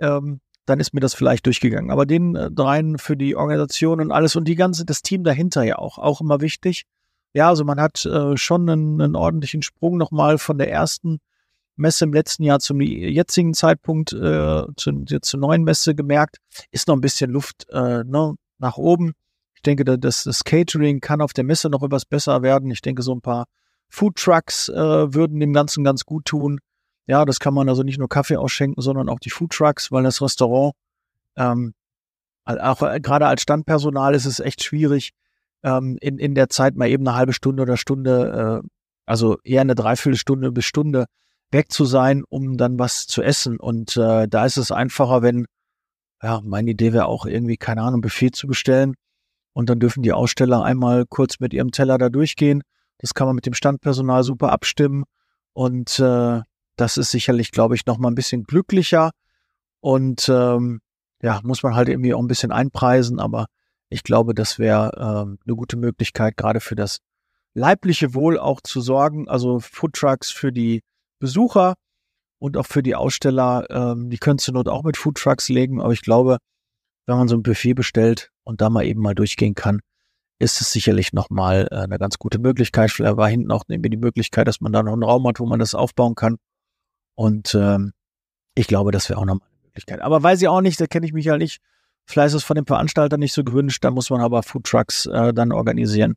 ähm, 0.00 0.40
dann 0.66 0.80
ist 0.80 0.92
mir 0.92 1.00
das 1.00 1.14
vielleicht 1.14 1.46
durchgegangen. 1.46 1.90
Aber 1.90 2.06
den 2.06 2.34
äh, 2.34 2.50
dreien 2.50 2.98
für 2.98 3.16
die 3.16 3.36
Organisation 3.36 4.00
und 4.00 4.10
alles 4.12 4.36
und 4.36 4.46
die 4.46 4.56
ganze, 4.56 4.84
das 4.84 5.02
Team 5.02 5.24
dahinter 5.24 5.62
ja 5.62 5.78
auch, 5.78 5.98
auch 5.98 6.20
immer 6.20 6.40
wichtig. 6.40 6.84
Ja, 7.36 7.50
also 7.50 7.64
man 7.64 7.78
hat 7.78 8.02
äh, 8.06 8.34
schon 8.38 8.66
einen, 8.66 8.98
einen 8.98 9.14
ordentlichen 9.14 9.60
Sprung 9.60 9.98
nochmal 9.98 10.38
von 10.38 10.56
der 10.56 10.72
ersten 10.72 11.18
Messe 11.76 12.06
im 12.06 12.14
letzten 12.14 12.44
Jahr 12.44 12.60
zum 12.60 12.80
jetzigen 12.80 13.52
Zeitpunkt 13.52 14.14
äh, 14.14 14.62
zu, 14.74 15.04
zur 15.04 15.40
neuen 15.40 15.62
Messe 15.62 15.94
gemerkt. 15.94 16.38
Ist 16.70 16.88
noch 16.88 16.96
ein 16.96 17.02
bisschen 17.02 17.30
Luft 17.30 17.68
äh, 17.68 18.04
ne, 18.04 18.36
nach 18.56 18.78
oben. 18.78 19.12
Ich 19.54 19.60
denke, 19.60 19.84
das, 19.84 20.24
das 20.24 20.44
Catering 20.44 21.00
kann 21.00 21.20
auf 21.20 21.34
der 21.34 21.44
Messe 21.44 21.68
noch 21.68 21.82
etwas 21.82 22.06
besser 22.06 22.40
werden. 22.40 22.70
Ich 22.70 22.80
denke, 22.80 23.02
so 23.02 23.14
ein 23.14 23.20
paar 23.20 23.44
Food 23.90 24.16
Trucks 24.16 24.70
äh, 24.70 25.14
würden 25.14 25.38
dem 25.38 25.52
Ganzen 25.52 25.84
ganz 25.84 26.06
gut 26.06 26.24
tun. 26.24 26.60
Ja, 27.06 27.26
das 27.26 27.38
kann 27.38 27.52
man 27.52 27.68
also 27.68 27.82
nicht 27.82 27.98
nur 27.98 28.08
Kaffee 28.08 28.38
ausschenken, 28.38 28.80
sondern 28.80 29.10
auch 29.10 29.20
die 29.20 29.28
Food 29.28 29.50
Trucks, 29.50 29.92
weil 29.92 30.04
das 30.04 30.22
Restaurant, 30.22 30.72
ähm, 31.36 31.74
auch 32.46 32.80
äh, 32.80 32.98
gerade 32.98 33.26
als 33.26 33.42
Standpersonal 33.42 34.14
ist 34.14 34.24
es 34.24 34.40
echt 34.40 34.64
schwierig, 34.64 35.12
ähm, 35.66 35.98
in, 36.00 36.18
in 36.18 36.34
der 36.34 36.48
Zeit 36.48 36.76
mal 36.76 36.88
eben 36.88 37.06
eine 37.06 37.16
halbe 37.16 37.32
Stunde 37.32 37.64
oder 37.64 37.76
Stunde, 37.76 38.62
äh, 38.64 38.68
also 39.04 39.38
eher 39.42 39.60
eine 39.60 39.74
Dreiviertelstunde 39.74 40.52
bis 40.52 40.64
Stunde 40.64 41.06
weg 41.50 41.70
zu 41.72 41.84
sein, 41.84 42.22
um 42.28 42.56
dann 42.56 42.78
was 42.78 43.06
zu 43.06 43.22
essen. 43.22 43.58
Und 43.58 43.96
äh, 43.96 44.28
da 44.28 44.46
ist 44.46 44.56
es 44.56 44.70
einfacher, 44.70 45.22
wenn, 45.22 45.46
ja, 46.22 46.40
meine 46.44 46.70
Idee 46.70 46.92
wäre 46.92 47.06
auch 47.06 47.26
irgendwie, 47.26 47.56
keine 47.56 47.82
Ahnung, 47.82 48.00
Buffet 48.00 48.30
zu 48.30 48.46
bestellen. 48.46 48.94
Und 49.52 49.68
dann 49.68 49.80
dürfen 49.80 50.02
die 50.02 50.12
Aussteller 50.12 50.62
einmal 50.62 51.04
kurz 51.08 51.40
mit 51.40 51.52
ihrem 51.52 51.72
Teller 51.72 51.98
da 51.98 52.10
durchgehen. 52.10 52.62
Das 52.98 53.14
kann 53.14 53.26
man 53.26 53.34
mit 53.34 53.46
dem 53.46 53.54
Standpersonal 53.54 54.22
super 54.22 54.52
abstimmen. 54.52 55.04
Und 55.52 55.98
äh, 55.98 56.42
das 56.76 56.96
ist 56.96 57.10
sicherlich, 57.10 57.50
glaube 57.50 57.74
ich, 57.74 57.86
noch 57.86 57.98
mal 57.98 58.08
ein 58.08 58.14
bisschen 58.14 58.44
glücklicher. 58.44 59.10
Und 59.80 60.28
ähm, 60.28 60.80
ja, 61.22 61.40
muss 61.42 61.62
man 61.62 61.74
halt 61.74 61.88
irgendwie 61.88 62.14
auch 62.14 62.20
ein 62.20 62.28
bisschen 62.28 62.52
einpreisen. 62.52 63.18
Aber 63.18 63.46
ich 63.88 64.02
glaube, 64.02 64.34
das 64.34 64.58
wäre 64.58 64.92
ähm, 64.96 65.38
eine 65.46 65.56
gute 65.56 65.76
Möglichkeit, 65.76 66.36
gerade 66.36 66.60
für 66.60 66.74
das 66.74 66.98
leibliche 67.54 68.14
Wohl 68.14 68.38
auch 68.38 68.60
zu 68.60 68.80
sorgen. 68.80 69.28
Also 69.28 69.60
Foodtrucks 69.60 70.30
für 70.30 70.52
die 70.52 70.82
Besucher 71.18 71.74
und 72.38 72.56
auch 72.56 72.66
für 72.66 72.82
die 72.82 72.94
Aussteller. 72.94 73.66
Ähm, 73.70 74.10
die 74.10 74.18
können 74.18 74.38
zur 74.38 74.54
Not 74.54 74.68
auch 74.68 74.82
mit 74.82 74.96
Foodtrucks 74.96 75.48
legen, 75.48 75.80
aber 75.80 75.92
ich 75.92 76.02
glaube, 76.02 76.38
wenn 77.06 77.16
man 77.16 77.28
so 77.28 77.36
ein 77.36 77.42
Buffet 77.42 77.74
bestellt 77.74 78.30
und 78.44 78.60
da 78.60 78.68
mal 78.68 78.84
eben 78.84 79.00
mal 79.00 79.14
durchgehen 79.14 79.54
kann, 79.54 79.80
ist 80.38 80.60
es 80.60 80.72
sicherlich 80.72 81.12
nochmal 81.12 81.68
äh, 81.70 81.76
eine 81.76 81.98
ganz 81.98 82.18
gute 82.18 82.38
Möglichkeit. 82.38 82.90
Vielleicht 82.90 83.16
war 83.16 83.28
hinten 83.28 83.50
auch 83.50 83.64
irgendwie 83.68 83.90
die 83.90 83.96
Möglichkeit, 83.96 84.48
dass 84.48 84.60
man 84.60 84.72
da 84.72 84.82
noch 84.82 84.92
einen 84.92 85.04
Raum 85.04 85.26
hat, 85.26 85.40
wo 85.40 85.46
man 85.46 85.58
das 85.58 85.74
aufbauen 85.74 86.14
kann. 86.14 86.36
Und 87.14 87.54
ähm, 87.54 87.92
ich 88.54 88.66
glaube, 88.66 88.90
das 88.90 89.08
wäre 89.08 89.18
auch 89.18 89.24
nochmal 89.24 89.48
eine 89.48 89.68
Möglichkeit. 89.68 90.00
Aber 90.02 90.22
weiß 90.22 90.42
ich 90.42 90.48
auch 90.48 90.60
nicht, 90.60 90.80
da 90.80 90.86
kenne 90.86 91.06
ich 91.06 91.12
mich 91.12 91.24
ja 91.24 91.38
nicht. 91.38 91.60
Vielleicht 92.06 92.28
ist 92.28 92.34
es 92.34 92.44
von 92.44 92.56
dem 92.56 92.66
Veranstalter 92.66 93.18
nicht 93.18 93.32
so 93.32 93.42
gewünscht, 93.42 93.84
da 93.84 93.90
muss 93.90 94.10
man 94.10 94.20
aber 94.20 94.42
Foodtrucks 94.42 95.06
äh, 95.06 95.34
dann 95.34 95.52
organisieren. 95.52 96.14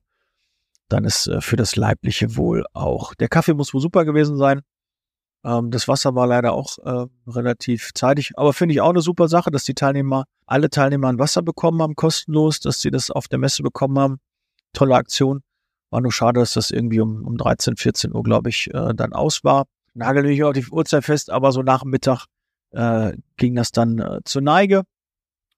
Dann 0.87 1.03
ist 1.03 1.27
äh, 1.27 1.41
für 1.41 1.55
das 1.55 1.75
leibliche 1.75 2.35
Wohl 2.35 2.65
auch. 2.73 3.15
Der 3.15 3.27
Kaffee 3.27 3.53
muss 3.53 3.73
wohl 3.73 3.81
super 3.81 4.05
gewesen 4.05 4.37
sein. 4.37 4.61
Ähm, 5.43 5.71
das 5.71 5.87
Wasser 5.87 6.15
war 6.15 6.27
leider 6.27 6.53
auch 6.53 6.77
äh, 6.79 7.05
relativ 7.27 7.91
zeitig, 7.93 8.33
aber 8.35 8.53
finde 8.53 8.73
ich 8.73 8.81
auch 8.81 8.89
eine 8.89 9.01
super 9.01 9.27
Sache, 9.27 9.51
dass 9.51 9.63
die 9.63 9.73
Teilnehmer, 9.73 10.25
alle 10.45 10.69
Teilnehmer 10.69 11.07
ein 11.07 11.19
Wasser 11.19 11.41
bekommen 11.41 11.81
haben, 11.81 11.95
kostenlos, 11.95 12.59
dass 12.59 12.81
sie 12.81 12.91
das 12.91 13.09
auf 13.09 13.27
der 13.27 13.39
Messe 13.39 13.63
bekommen 13.63 13.97
haben. 13.97 14.19
Tolle 14.73 14.95
Aktion. 14.95 15.41
War 15.89 16.01
nur 16.01 16.11
schade, 16.11 16.39
dass 16.39 16.53
das 16.53 16.69
irgendwie 16.69 16.99
um, 16.99 17.25
um 17.25 17.37
13, 17.37 17.77
14 17.77 18.13
Uhr, 18.13 18.21
glaube 18.21 18.49
ich, 18.49 18.71
äh, 18.73 18.93
dann 18.93 19.13
aus 19.13 19.43
war. 19.43 19.65
Nagel 19.95 20.23
nicht 20.23 20.43
auf 20.43 20.53
die 20.53 20.67
Uhrzeit 20.67 21.03
fest, 21.03 21.31
aber 21.31 21.51
so 21.51 21.63
nach 21.63 21.81
dem 21.81 21.89
Mittag 21.89 22.25
äh, 22.71 23.13
ging 23.37 23.55
das 23.55 23.71
dann 23.71 23.97
äh, 23.97 24.19
zur 24.25 24.41
Neige. 24.41 24.83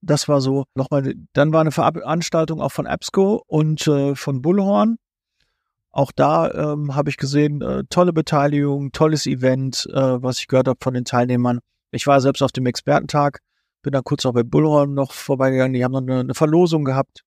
Das 0.01 0.27
war 0.27 0.41
so 0.41 0.65
nochmal, 0.75 1.13
dann 1.33 1.53
war 1.53 1.61
eine 1.61 1.71
Veranstaltung 1.71 2.59
auch 2.59 2.71
von 2.71 2.87
AppSco 2.87 3.43
und 3.47 3.87
äh, 3.87 4.15
von 4.15 4.41
Bullhorn. 4.41 4.97
Auch 5.91 6.11
da 6.11 6.49
ähm, 6.51 6.95
habe 6.95 7.09
ich 7.09 7.17
gesehen, 7.17 7.61
äh, 7.61 7.83
tolle 7.89 8.13
Beteiligung, 8.13 8.91
tolles 8.93 9.27
Event, 9.27 9.87
äh, 9.93 10.23
was 10.23 10.39
ich 10.39 10.47
gehört 10.47 10.67
habe 10.67 10.79
von 10.81 10.93
den 10.93 11.05
Teilnehmern. 11.05 11.59
Ich 11.91 12.07
war 12.07 12.21
selbst 12.21 12.41
auf 12.41 12.53
dem 12.53 12.65
Expertentag, 12.65 13.39
bin 13.81 13.91
dann 13.91 14.03
kurz 14.03 14.25
auch 14.25 14.33
bei 14.33 14.43
Bullhorn 14.43 14.93
noch 14.93 15.11
vorbeigegangen. 15.11 15.73
Die 15.73 15.83
haben 15.83 15.91
noch 15.91 16.01
eine, 16.01 16.21
eine 16.21 16.33
Verlosung 16.33 16.85
gehabt 16.85 17.23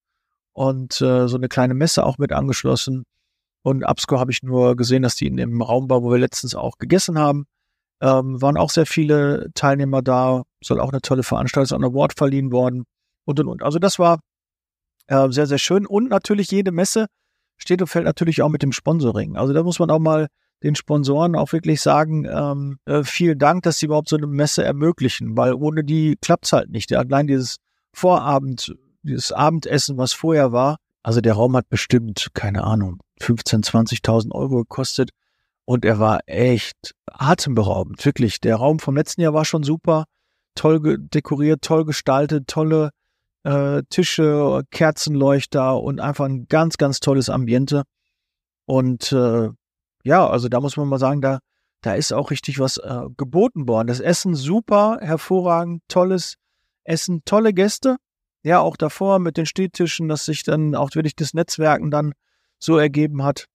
und 0.55 1.01
äh, 1.03 1.29
so 1.29 1.37
eine 1.37 1.49
kleine 1.49 1.75
Messe 1.75 2.05
auch 2.05 2.17
mit 2.17 2.33
angeschlossen. 2.33 3.05
Und 3.63 3.85
Absco 3.85 4.19
habe 4.19 4.33
ich 4.33 4.43
nur 4.43 4.77
gesehen, 4.77 5.03
dass 5.03 5.17
die 5.17 5.27
in 5.27 5.37
dem 5.37 5.61
Raum 5.61 5.91
war, 5.91 6.03
wo 6.03 6.11
wir 6.11 6.19
letztens 6.19 6.55
auch 6.55 6.79
gegessen 6.79 7.19
haben. 7.19 7.47
Ähm, 8.01 8.41
waren 8.43 8.57
auch 8.57 8.71
sehr 8.71 8.87
viele 8.87 9.51
Teilnehmer 9.55 10.03
da. 10.03 10.43
Soll 10.63 10.81
auch 10.81 10.93
eine 10.93 11.01
tolle 11.01 11.23
Veranstaltung, 11.23 11.79
ein 11.79 11.85
Award 11.85 12.15
verliehen 12.17 12.53
worden 12.53 12.85
und 13.25 13.41
und 13.41 13.49
und. 13.49 13.63
Also 13.63 13.79
das 13.79 13.99
war 13.99 14.21
äh, 15.07 15.31
sehr, 15.31 15.47
sehr 15.47 15.59
schön. 15.59 15.87
Und 15.87 16.09
natürlich 16.09 16.51
jede 16.51 16.73
Messe 16.73 17.07
steht 17.57 17.81
und 17.81 17.89
fällt 17.89 18.05
natürlich 18.05 18.43
auch 18.43 18.49
mit 18.49 18.63
dem 18.63 18.73
Sponsoring. 18.73 19.37
Also 19.37 19.53
da 19.53 19.63
muss 19.63 19.79
man 19.79 19.91
auch 19.91 19.99
mal 19.99 20.29
den 20.63 20.75
Sponsoren 20.75 21.37
auch 21.37 21.53
wirklich 21.53 21.83
sagen, 21.83 22.25
ähm, 22.25 22.79
äh, 22.87 23.05
vielen 23.05 23.39
Dank, 23.39 23.63
dass 23.65 23.79
sie 23.79 23.87
überhaupt 23.87 24.09
so 24.09 24.17
eine 24.17 24.27
Messe 24.27 24.65
ermöglichen, 24.65 25.37
weil 25.37 25.55
ohne 25.55 25.85
die 25.85 26.17
klappt's 26.21 26.53
halt 26.53 26.71
nicht. 26.71 26.93
Allein 26.95 27.27
dieses 27.27 27.59
Vorabend, 27.93 28.75
dieses 29.03 29.31
Abendessen, 29.31 29.99
was 29.99 30.15
vorher 30.15 30.53
war, 30.53 30.79
also 31.03 31.21
der 31.21 31.35
Raum 31.35 31.55
hat 31.55 31.69
bestimmt, 31.69 32.31
keine 32.33 32.65
Ahnung, 32.65 33.01
15, 33.21 33.63
20.000 33.63 34.33
Euro 34.33 34.59
gekostet 34.59 35.11
und 35.65 35.85
er 35.85 35.99
war 35.99 36.21
echt 36.27 36.95
atemberaubend, 37.07 38.05
wirklich. 38.05 38.41
Der 38.41 38.57
Raum 38.57 38.79
vom 38.79 38.97
letzten 38.97 39.23
Jahr 39.23 39.35
war 39.35 39.45
schon 39.45 39.63
super, 39.63 40.05
toll 40.55 40.99
dekoriert, 40.99 41.63
toll 41.63 41.85
gestaltet, 41.85 42.49
tolle 42.49 42.91
äh, 43.45 43.83
Tische, 43.91 44.63
Kerzenleuchter 44.71 45.81
und 45.81 46.01
einfach 46.01 46.27
ein 46.27 46.47
ganz, 46.49 46.77
ganz 46.77 47.01
tolles 47.01 47.31
Ambiente. 47.31 47.85
Und 48.67 49.13
äh, 49.13 49.51
ja, 50.05 50.29
also 50.29 50.49
da 50.49 50.61
muss 50.61 50.77
man 50.77 50.89
mal 50.89 50.99
sagen, 50.99 51.21
da, 51.21 51.39
da 51.81 51.95
ist 51.95 52.13
auch 52.13 52.31
richtig 52.31 52.59
was 52.59 52.79
äh, 52.79 53.03
geboten 53.17 53.69
worden. 53.69 53.89
Das 53.89 54.01
Essen 54.01 54.35
super, 54.35 54.99
hervorragend, 55.01 55.83
tolles 55.89 56.37
Essen, 56.85 57.23
tolle 57.25 57.53
Gäste. 57.53 57.97
Ja, 58.43 58.61
auch 58.61 58.77
davor 58.77 59.19
mit 59.19 59.39
den 59.39 59.47
Stehtischen, 59.47 60.09
dass 60.09 60.27
sich 60.27 60.43
dann 60.43 60.75
auch 60.75 60.91
wirklich 60.95 61.17
das 61.17 61.33
Netzwerken 61.33 61.91
dann 61.91 62.13
so 62.59 62.77
ergeben 62.77 63.23
hat. 63.23 63.47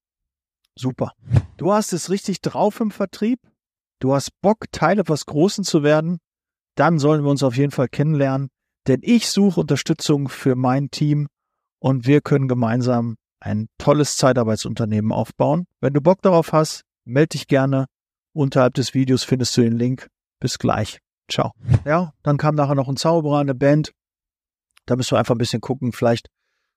Super. 0.75 1.13
Du 1.59 1.73
hast 1.73 1.91
es 1.91 2.09
richtig 2.09 2.39
drauf 2.39 2.79
im 2.79 2.89
Vertrieb. 2.89 3.41
Du 3.99 4.13
hast 4.13 4.31
Bock, 4.41 4.71
Teil 4.71 4.97
etwas 4.97 5.25
Großen 5.25 5.65
zu 5.65 5.83
werden. 5.83 6.19
Dann 6.75 6.99
sollen 6.99 7.21
wir 7.23 7.29
uns 7.29 7.43
auf 7.43 7.57
jeden 7.57 7.71
Fall 7.71 7.89
kennenlernen. 7.89 8.49
denn 8.87 9.01
ich 9.03 9.27
suche 9.29 9.59
Unterstützung 9.59 10.29
für 10.29 10.55
mein 10.55 10.89
Team 10.89 11.27
und 11.79 12.07
wir 12.07 12.21
können 12.21 12.47
gemeinsam 12.47 13.17
ein 13.41 13.67
tolles 13.77 14.15
Zeitarbeitsunternehmen 14.15 15.11
aufbauen. 15.11 15.65
Wenn 15.81 15.93
du 15.93 15.99
Bock 15.99 16.21
darauf 16.21 16.53
hast, 16.53 16.83
melde 17.03 17.33
dich 17.33 17.47
gerne. 17.47 17.87
Unterhalb 18.33 18.73
des 18.75 18.93
Videos 18.93 19.25
findest 19.25 19.55
du 19.57 19.61
den 19.61 19.77
Link. 19.77 20.07
Bis 20.39 20.59
gleich. 20.59 20.99
Ciao. 21.29 21.51
Ja, 21.85 22.13
dann 22.23 22.37
kam 22.37 22.55
nachher 22.55 22.75
noch 22.75 22.87
ein 22.87 22.95
Zauberer, 22.95 23.39
eine 23.39 23.53
Band. 23.53 23.91
Da 24.85 24.95
müssen 24.95 25.11
wir 25.11 25.19
einfach 25.19 25.35
ein 25.35 25.39
bisschen 25.39 25.61
gucken, 25.61 25.91
vielleicht, 25.91 26.29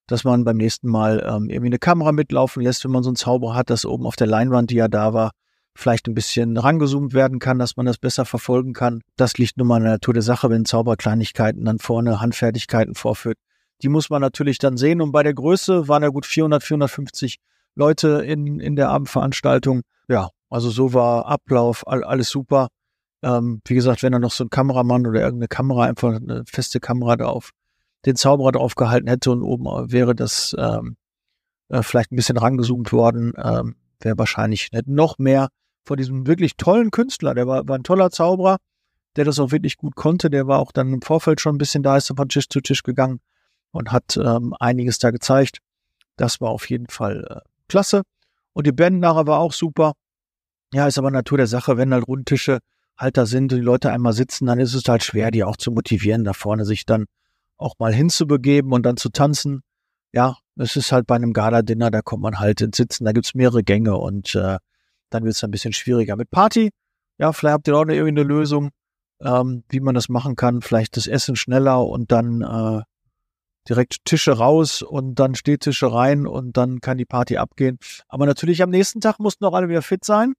dass 0.06 0.24
man 0.24 0.44
beim 0.44 0.56
nächsten 0.56 0.88
Mal 0.88 1.24
ähm, 1.26 1.48
irgendwie 1.48 1.68
eine 1.68 1.78
Kamera 1.78 2.12
mitlaufen 2.12 2.62
lässt, 2.62 2.84
wenn 2.84 2.90
man 2.90 3.02
so 3.02 3.10
einen 3.10 3.16
Zauberer 3.16 3.54
hat, 3.54 3.70
dass 3.70 3.84
oben 3.84 4.06
auf 4.06 4.16
der 4.16 4.26
Leinwand, 4.26 4.70
die 4.70 4.76
ja 4.76 4.88
da 4.88 5.14
war, 5.14 5.30
vielleicht 5.74 6.06
ein 6.06 6.14
bisschen 6.14 6.56
rangezoomt 6.56 7.14
werden 7.14 7.38
kann, 7.38 7.58
dass 7.58 7.76
man 7.76 7.86
das 7.86 7.98
besser 7.98 8.24
verfolgen 8.24 8.72
kann. 8.72 9.02
Das 9.16 9.38
liegt 9.38 9.56
nun 9.56 9.68
mal 9.68 9.78
in 9.78 9.84
der 9.84 9.92
Natur 9.94 10.14
der 10.14 10.22
Sache, 10.22 10.50
wenn 10.50 10.64
Zauberkleinigkeiten 10.64 11.64
dann 11.64 11.78
vorne 11.78 12.20
Handfertigkeiten 12.20 12.94
vorführt. 12.94 13.38
Die 13.82 13.88
muss 13.88 14.10
man 14.10 14.20
natürlich 14.20 14.58
dann 14.58 14.76
sehen. 14.76 15.00
Und 15.00 15.12
bei 15.12 15.22
der 15.22 15.34
Größe 15.34 15.88
waren 15.88 16.02
ja 16.02 16.10
gut 16.10 16.26
400, 16.26 16.62
450 16.62 17.38
Leute 17.74 18.22
in, 18.24 18.60
in 18.60 18.76
der 18.76 18.90
Abendveranstaltung. 18.90 19.82
Ja, 20.08 20.28
also 20.50 20.70
so 20.70 20.92
war 20.92 21.26
Ablauf, 21.26 21.86
all, 21.86 22.04
alles 22.04 22.28
super. 22.28 22.68
Ähm, 23.22 23.60
wie 23.66 23.74
gesagt, 23.74 24.02
wenn 24.02 24.12
da 24.12 24.18
noch 24.18 24.32
so 24.32 24.44
ein 24.44 24.50
Kameramann 24.50 25.06
oder 25.06 25.20
irgendeine 25.20 25.48
Kamera, 25.48 25.84
einfach 25.84 26.16
eine 26.16 26.42
feste 26.46 26.80
Kamera 26.80 27.16
drauf, 27.16 27.50
den 28.04 28.16
Zauberer 28.16 28.52
drauf 28.52 28.74
gehalten 28.74 29.08
hätte 29.08 29.30
und 29.30 29.42
oben 29.42 29.92
wäre 29.92 30.14
das 30.14 30.54
ähm, 30.58 30.96
äh, 31.68 31.82
vielleicht 31.82 32.12
ein 32.12 32.16
bisschen 32.16 32.36
rangezoomt 32.36 32.92
worden, 32.92 33.32
ähm, 33.36 33.76
wäre 34.00 34.18
wahrscheinlich 34.18 34.70
noch 34.86 35.18
mehr 35.18 35.48
von 35.84 35.96
diesem 35.96 36.26
wirklich 36.26 36.56
tollen 36.56 36.90
Künstler. 36.90 37.34
Der 37.34 37.46
war, 37.46 37.66
war 37.68 37.76
ein 37.76 37.84
toller 37.84 38.10
Zauberer, 38.10 38.58
der 39.16 39.24
das 39.24 39.38
auch 39.38 39.50
wirklich 39.50 39.76
gut 39.76 39.96
konnte. 39.96 40.30
Der 40.30 40.46
war 40.46 40.58
auch 40.58 40.72
dann 40.72 40.92
im 40.92 41.02
Vorfeld 41.02 41.40
schon 41.40 41.56
ein 41.56 41.58
bisschen 41.58 41.82
da, 41.82 41.96
ist 41.96 42.12
von 42.14 42.28
Tisch 42.28 42.48
zu 42.48 42.60
Tisch 42.60 42.82
gegangen 42.82 43.20
und 43.70 43.92
hat 43.92 44.16
ähm, 44.16 44.54
einiges 44.58 44.98
da 44.98 45.10
gezeigt. 45.10 45.58
Das 46.16 46.40
war 46.40 46.50
auf 46.50 46.68
jeden 46.68 46.88
Fall 46.88 47.26
äh, 47.28 47.40
klasse. 47.68 48.02
Und 48.52 48.66
die 48.66 48.72
Band 48.72 49.00
nachher 49.00 49.26
war 49.26 49.38
auch 49.38 49.52
super. 49.52 49.92
Ja, 50.74 50.86
ist 50.86 50.98
aber 50.98 51.10
Natur 51.10 51.38
der 51.38 51.46
Sache, 51.46 51.76
wenn 51.76 51.92
halt 51.92 52.06
Rundtische 52.06 52.58
halt 52.96 53.16
da 53.16 53.26
sind 53.26 53.52
und 53.52 53.58
die 53.58 53.64
Leute 53.64 53.90
einmal 53.90 54.12
sitzen, 54.12 54.46
dann 54.46 54.60
ist 54.60 54.74
es 54.74 54.84
halt 54.86 55.02
schwer, 55.02 55.30
die 55.30 55.44
auch 55.44 55.56
zu 55.56 55.70
motivieren, 55.70 56.24
da 56.24 56.32
vorne 56.32 56.64
sich 56.64 56.84
dann 56.84 57.06
auch 57.56 57.74
mal 57.78 57.92
hinzubegeben 57.92 58.72
und 58.72 58.84
dann 58.84 58.96
zu 58.96 59.10
tanzen. 59.10 59.62
Ja, 60.12 60.36
es 60.56 60.76
ist 60.76 60.92
halt 60.92 61.06
bei 61.06 61.14
einem 61.14 61.32
Gala-Dinner, 61.32 61.90
da 61.90 62.02
kommt 62.02 62.22
man 62.22 62.38
halt 62.38 62.60
ins 62.60 62.76
Sitzen, 62.76 63.04
da 63.04 63.12
gibt's 63.12 63.34
mehrere 63.34 63.62
Gänge 63.62 63.96
und 63.96 64.34
äh, 64.34 64.58
dann 65.10 65.24
wird's 65.24 65.42
ein 65.44 65.50
bisschen 65.50 65.72
schwieriger. 65.72 66.16
Mit 66.16 66.30
Party, 66.30 66.70
ja, 67.18 67.32
vielleicht 67.32 67.54
habt 67.54 67.68
ihr 67.68 67.76
auch 67.76 67.86
irgendwie 67.86 68.08
eine 68.08 68.22
Lösung, 68.22 68.70
ähm, 69.20 69.64
wie 69.68 69.80
man 69.80 69.94
das 69.94 70.08
machen 70.08 70.36
kann. 70.36 70.60
Vielleicht 70.60 70.96
das 70.96 71.06
Essen 71.06 71.36
schneller 71.36 71.86
und 71.86 72.12
dann 72.12 72.42
äh, 72.42 72.82
direkt 73.68 74.04
Tische 74.04 74.32
raus 74.32 74.82
und 74.82 75.14
dann 75.16 75.34
Stehtische 75.34 75.92
rein 75.92 76.26
und 76.26 76.56
dann 76.56 76.80
kann 76.80 76.98
die 76.98 77.04
Party 77.04 77.36
abgehen. 77.36 77.78
Aber 78.08 78.26
natürlich 78.26 78.62
am 78.62 78.70
nächsten 78.70 79.00
Tag 79.00 79.18
mussten 79.18 79.44
auch 79.44 79.54
alle 79.54 79.68
wieder 79.68 79.82
fit 79.82 80.04
sein, 80.04 80.34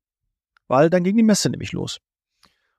weil 0.68 0.90
dann 0.90 1.04
ging 1.04 1.16
die 1.18 1.24
Messe 1.24 1.50
nämlich 1.50 1.72
los. 1.72 2.00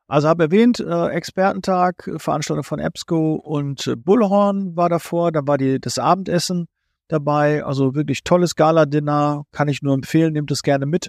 Also 0.07 0.29
habe 0.29 0.45
erwähnt, 0.45 0.81
äh, 0.81 1.09
Expertentag, 1.09 2.11
Veranstaltung 2.19 2.65
von 2.65 2.79
EBSCO 2.79 3.37
und 3.37 3.87
äh, 3.87 3.97
Bullhorn 3.97 4.77
war 4.77 4.91
davor, 4.91 5.33
dann 5.33 5.49
war 5.49 5.57
die, 5.57 5.81
das 5.81 5.99
Abendessen 5.99 6.67
dabei, 7.09 7.65
also 7.65 7.95
wirklich 7.95 8.23
tolles 8.23 8.55
Gala-Dinner, 8.55 9.45
kann 9.53 9.69
ich 9.69 9.83
nur 9.83 9.95
empfehlen, 9.95 10.35
nehmt 10.35 10.51
es 10.51 10.63
gerne 10.63 10.85
mit. 10.85 11.09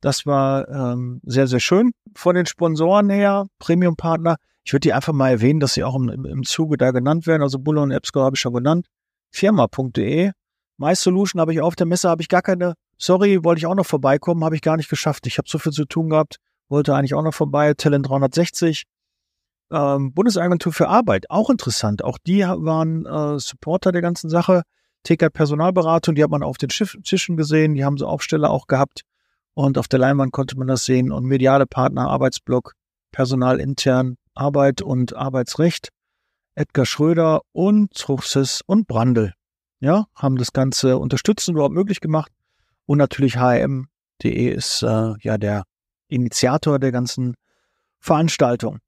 Das 0.00 0.24
war 0.24 0.68
ähm, 0.68 1.20
sehr, 1.24 1.46
sehr 1.46 1.60
schön. 1.60 1.92
Von 2.14 2.34
den 2.34 2.46
Sponsoren 2.46 3.10
her, 3.10 3.46
Premium-Partner, 3.58 4.36
ich 4.64 4.72
würde 4.72 4.80
die 4.80 4.92
einfach 4.92 5.12
mal 5.12 5.30
erwähnen, 5.30 5.60
dass 5.60 5.74
sie 5.74 5.84
auch 5.84 5.94
im, 5.94 6.08
im 6.08 6.42
Zuge 6.44 6.76
da 6.78 6.90
genannt 6.90 7.26
werden. 7.26 7.42
Also 7.42 7.58
Bullhorn 7.58 7.90
und 7.90 7.96
EBSCO 7.96 8.20
habe 8.20 8.36
ich 8.36 8.40
schon 8.40 8.54
genannt. 8.54 8.86
Firma.de. 9.30 10.32
MySolution 10.78 11.40
habe 11.40 11.52
ich 11.52 11.60
auf 11.60 11.76
der 11.76 11.86
Messe, 11.86 12.08
habe 12.08 12.22
ich 12.22 12.28
gar 12.28 12.42
keine, 12.42 12.74
sorry, 12.98 13.44
wollte 13.44 13.58
ich 13.58 13.66
auch 13.66 13.74
noch 13.74 13.86
vorbeikommen, 13.86 14.44
habe 14.44 14.54
ich 14.54 14.62
gar 14.62 14.76
nicht 14.76 14.88
geschafft. 14.88 15.26
Ich 15.26 15.38
habe 15.38 15.48
so 15.48 15.58
viel 15.58 15.72
zu 15.72 15.84
tun 15.84 16.08
gehabt 16.08 16.38
wollte 16.72 16.94
eigentlich 16.96 17.14
auch 17.14 17.22
noch 17.22 17.34
vorbei, 17.34 17.74
Talent 17.74 18.08
360. 18.08 18.84
Ähm, 19.70 20.12
Bundesagentur 20.12 20.72
für 20.72 20.88
Arbeit, 20.88 21.30
auch 21.30 21.48
interessant. 21.48 22.02
Auch 22.02 22.18
die 22.18 22.40
waren 22.40 23.06
äh, 23.06 23.38
Supporter 23.38 23.92
der 23.92 24.02
ganzen 24.02 24.28
Sache. 24.28 24.62
TK 25.04 25.32
Personalberatung, 25.32 26.14
die 26.14 26.22
hat 26.22 26.30
man 26.30 26.42
auf 26.42 26.58
den 26.58 26.70
Schiff 26.70 26.96
Tischen 27.04 27.36
gesehen, 27.36 27.74
die 27.74 27.84
haben 27.84 27.96
so 27.96 28.06
Aufsteller 28.06 28.50
auch 28.50 28.66
gehabt. 28.66 29.02
Und 29.54 29.78
auf 29.78 29.88
der 29.88 29.98
Leinwand 29.98 30.32
konnte 30.32 30.58
man 30.58 30.68
das 30.68 30.84
sehen. 30.84 31.12
Und 31.12 31.24
mediale 31.24 31.66
Partner, 31.66 32.08
Arbeitsblock, 32.08 32.74
Personal 33.12 33.60
intern, 33.60 34.16
Arbeit 34.34 34.82
und 34.82 35.14
Arbeitsrecht, 35.14 35.88
Edgar 36.54 36.86
Schröder 36.86 37.42
und 37.52 37.92
Truchsess 37.92 38.62
und 38.66 38.86
Brandl. 38.86 39.32
Ja, 39.80 40.06
haben 40.14 40.36
das 40.36 40.52
Ganze 40.52 40.98
unterstützt 40.98 41.48
überhaupt 41.48 41.74
möglich 41.74 42.00
gemacht. 42.00 42.32
Und 42.86 42.98
natürlich 42.98 43.36
HM.de 43.36 44.48
ist 44.48 44.82
äh, 44.82 45.14
ja 45.20 45.38
der 45.38 45.64
Initiator 46.12 46.78
der 46.78 46.92
ganzen 46.92 47.34
Veranstaltung. 47.98 48.78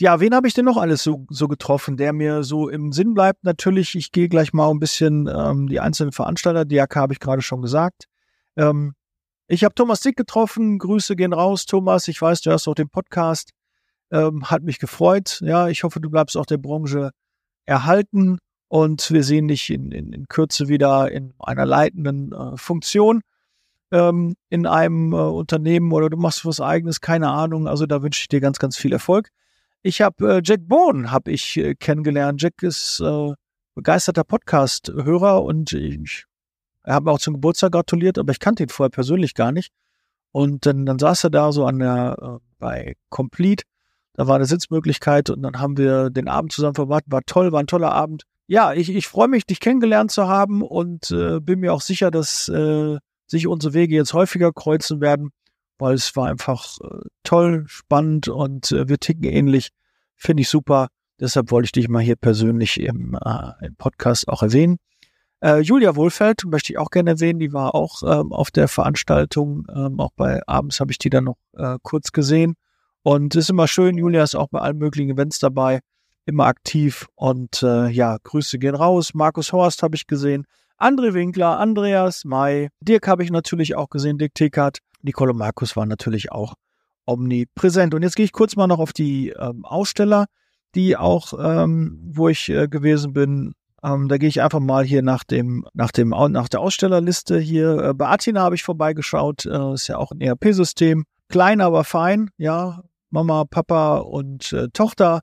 Ja, 0.00 0.20
wen 0.20 0.34
habe 0.34 0.46
ich 0.46 0.54
denn 0.54 0.64
noch 0.64 0.76
alles 0.76 1.02
so, 1.02 1.26
so 1.28 1.48
getroffen, 1.48 1.96
der 1.96 2.12
mir 2.12 2.44
so 2.44 2.68
im 2.68 2.92
Sinn 2.92 3.14
bleibt? 3.14 3.42
Natürlich, 3.42 3.96
ich 3.96 4.12
gehe 4.12 4.28
gleich 4.28 4.52
mal 4.52 4.70
ein 4.70 4.78
bisschen 4.78 5.26
ähm, 5.26 5.66
die 5.66 5.80
einzelnen 5.80 6.12
Veranstalter, 6.12 6.64
DRK 6.64 6.96
habe 6.96 7.12
ich 7.12 7.20
gerade 7.20 7.42
schon 7.42 7.62
gesagt. 7.62 8.04
Ähm, 8.56 8.94
ich 9.48 9.64
habe 9.64 9.74
Thomas 9.74 10.00
Dick 10.00 10.16
getroffen, 10.16 10.78
Grüße 10.78 11.16
gehen 11.16 11.32
raus, 11.32 11.66
Thomas, 11.66 12.06
ich 12.06 12.22
weiß, 12.22 12.42
du 12.42 12.50
hörst 12.50 12.68
auch 12.68 12.74
den 12.74 12.90
Podcast, 12.90 13.50
ähm, 14.12 14.50
hat 14.50 14.62
mich 14.62 14.78
gefreut. 14.78 15.40
Ja, 15.42 15.68
ich 15.68 15.82
hoffe, 15.82 16.00
du 16.00 16.10
bleibst 16.10 16.36
auch 16.36 16.46
der 16.46 16.58
Branche 16.58 17.10
erhalten 17.66 18.38
und 18.68 19.10
wir 19.10 19.24
sehen 19.24 19.48
dich 19.48 19.70
in, 19.70 19.90
in, 19.90 20.12
in 20.12 20.28
Kürze 20.28 20.68
wieder 20.68 21.10
in 21.10 21.34
einer 21.38 21.66
leitenden 21.66 22.32
äh, 22.32 22.56
Funktion 22.56 23.22
ähm, 23.90 24.36
in 24.50 24.66
einem 24.66 25.12
äh, 25.12 25.16
Unternehmen 25.16 25.92
oder 25.92 26.10
du 26.10 26.16
machst 26.16 26.44
was 26.44 26.60
eigenes, 26.60 27.00
keine 27.00 27.30
Ahnung. 27.30 27.66
Also 27.68 27.86
da 27.86 28.02
wünsche 28.02 28.20
ich 28.22 28.28
dir 28.28 28.40
ganz, 28.40 28.58
ganz 28.58 28.76
viel 28.76 28.92
Erfolg. 28.92 29.30
Ich 29.82 30.00
habe 30.00 30.36
äh, 30.36 30.40
Jack 30.44 30.60
Bohn 30.66 31.10
habe 31.10 31.30
ich 31.30 31.56
äh, 31.56 31.74
kennengelernt. 31.74 32.42
Jack 32.42 32.62
ist 32.62 33.00
äh, 33.00 33.32
begeisterter 33.74 34.24
Podcast-Hörer 34.24 35.42
und 35.42 35.72
ich, 35.72 36.24
er 36.82 36.96
hat 36.96 37.04
mir 37.04 37.12
auch 37.12 37.20
zum 37.20 37.34
Geburtstag 37.34 37.72
gratuliert, 37.72 38.18
aber 38.18 38.32
ich 38.32 38.40
kannte 38.40 38.64
ihn 38.64 38.68
vorher 38.68 38.90
persönlich 38.90 39.34
gar 39.34 39.52
nicht. 39.52 39.72
Und 40.32 40.66
dann, 40.66 40.84
dann 40.84 40.98
saß 40.98 41.24
er 41.24 41.30
da 41.30 41.52
so 41.52 41.64
an 41.64 41.78
der 41.78 42.16
äh, 42.20 42.44
bei 42.58 42.96
Complete. 43.08 43.64
Da 44.14 44.26
war 44.26 44.34
eine 44.34 44.46
Sitzmöglichkeit 44.46 45.30
und 45.30 45.42
dann 45.42 45.60
haben 45.60 45.76
wir 45.78 46.10
den 46.10 46.28
Abend 46.28 46.52
zusammen 46.52 46.74
verbracht. 46.74 47.04
War 47.06 47.22
toll, 47.24 47.52
war 47.52 47.60
ein 47.60 47.68
toller 47.68 47.92
Abend. 47.92 48.24
Ja, 48.48 48.72
ich, 48.72 48.90
ich 48.90 49.06
freue 49.06 49.28
mich, 49.28 49.46
dich 49.46 49.60
kennengelernt 49.60 50.10
zu 50.10 50.26
haben 50.26 50.62
und 50.62 51.10
äh, 51.12 51.38
bin 51.38 51.60
mir 51.60 51.72
auch 51.72 51.82
sicher, 51.82 52.10
dass 52.10 52.48
sich 53.28 53.46
unsere 53.46 53.74
Wege 53.74 53.94
jetzt 53.94 54.14
häufiger 54.14 54.52
kreuzen 54.52 55.00
werden, 55.00 55.30
weil 55.78 55.94
es 55.94 56.16
war 56.16 56.28
einfach 56.28 56.78
äh, 56.82 57.06
toll, 57.22 57.64
spannend 57.68 58.28
und 58.28 58.72
äh, 58.72 58.88
wir 58.88 58.98
ticken 58.98 59.24
ähnlich. 59.24 59.70
Finde 60.16 60.40
ich 60.40 60.48
super. 60.48 60.88
Deshalb 61.20 61.50
wollte 61.50 61.66
ich 61.66 61.72
dich 61.72 61.88
mal 61.88 62.02
hier 62.02 62.16
persönlich 62.16 62.80
im, 62.80 63.16
äh, 63.24 63.66
im 63.66 63.76
Podcast 63.76 64.28
auch 64.28 64.42
erwähnen. 64.42 64.78
Äh, 65.40 65.60
Julia 65.60 65.94
Wohlfeld 65.94 66.44
möchte 66.46 66.72
ich 66.72 66.78
auch 66.78 66.90
gerne 66.90 67.10
erwähnen. 67.10 67.38
Die 67.38 67.52
war 67.52 67.74
auch 67.74 68.02
ähm, 68.02 68.32
auf 68.32 68.50
der 68.50 68.66
Veranstaltung. 68.66 69.66
Ähm, 69.74 70.00
auch 70.00 70.10
bei 70.16 70.40
abends 70.46 70.80
habe 70.80 70.90
ich 70.90 70.98
die 70.98 71.10
dann 71.10 71.24
noch 71.24 71.36
äh, 71.56 71.76
kurz 71.82 72.12
gesehen. 72.12 72.54
Und 73.02 73.34
es 73.36 73.44
ist 73.44 73.50
immer 73.50 73.68
schön. 73.68 73.96
Julia 73.96 74.22
ist 74.22 74.34
auch 74.34 74.48
bei 74.48 74.60
allen 74.60 74.78
möglichen 74.78 75.10
Events 75.10 75.38
dabei, 75.38 75.80
immer 76.26 76.46
aktiv. 76.46 77.06
Und 77.14 77.62
äh, 77.62 77.88
ja, 77.88 78.18
Grüße 78.22 78.58
gehen 78.58 78.74
raus. 78.74 79.14
Markus 79.14 79.52
Horst 79.52 79.82
habe 79.82 79.96
ich 79.96 80.06
gesehen. 80.06 80.44
André 80.78 81.12
Winkler, 81.12 81.58
Andreas 81.58 82.24
May, 82.24 82.68
Dirk 82.80 83.08
habe 83.08 83.24
ich 83.24 83.32
natürlich 83.32 83.74
auch 83.74 83.90
gesehen, 83.90 84.16
Dirk 84.16 84.34
Tickert, 84.34 84.78
Nicole 85.02 85.34
Markus 85.34 85.76
war 85.76 85.86
natürlich 85.86 86.30
auch 86.30 86.54
omnipräsent. 87.04 87.94
Und 87.94 88.02
jetzt 88.02 88.14
gehe 88.14 88.24
ich 88.24 88.32
kurz 88.32 88.54
mal 88.54 88.68
noch 88.68 88.78
auf 88.78 88.92
die 88.92 89.30
ähm, 89.30 89.64
Aussteller, 89.64 90.26
die 90.76 90.96
auch, 90.96 91.32
ähm, 91.36 91.98
wo 92.12 92.28
ich 92.28 92.48
äh, 92.48 92.68
gewesen 92.68 93.12
bin. 93.12 93.54
Ähm, 93.82 94.08
da 94.08 94.18
gehe 94.18 94.28
ich 94.28 94.40
einfach 94.40 94.60
mal 94.60 94.84
hier 94.84 95.02
nach 95.02 95.24
dem, 95.24 95.66
nach 95.74 95.90
dem, 95.90 96.10
nach 96.10 96.48
der 96.48 96.60
Ausstellerliste 96.60 97.40
hier. 97.40 97.78
Äh, 97.78 97.94
bei 97.94 98.06
Athena 98.06 98.42
habe 98.42 98.54
ich 98.54 98.62
vorbeigeschaut, 98.62 99.46
äh, 99.46 99.72
ist 99.72 99.88
ja 99.88 99.96
auch 99.96 100.12
ein 100.12 100.20
ERP-System. 100.20 101.04
Klein, 101.28 101.60
aber 101.60 101.82
fein, 101.84 102.30
ja. 102.36 102.82
Mama, 103.10 103.44
Papa 103.46 103.98
und 103.98 104.52
äh, 104.52 104.68
Tochter 104.72 105.22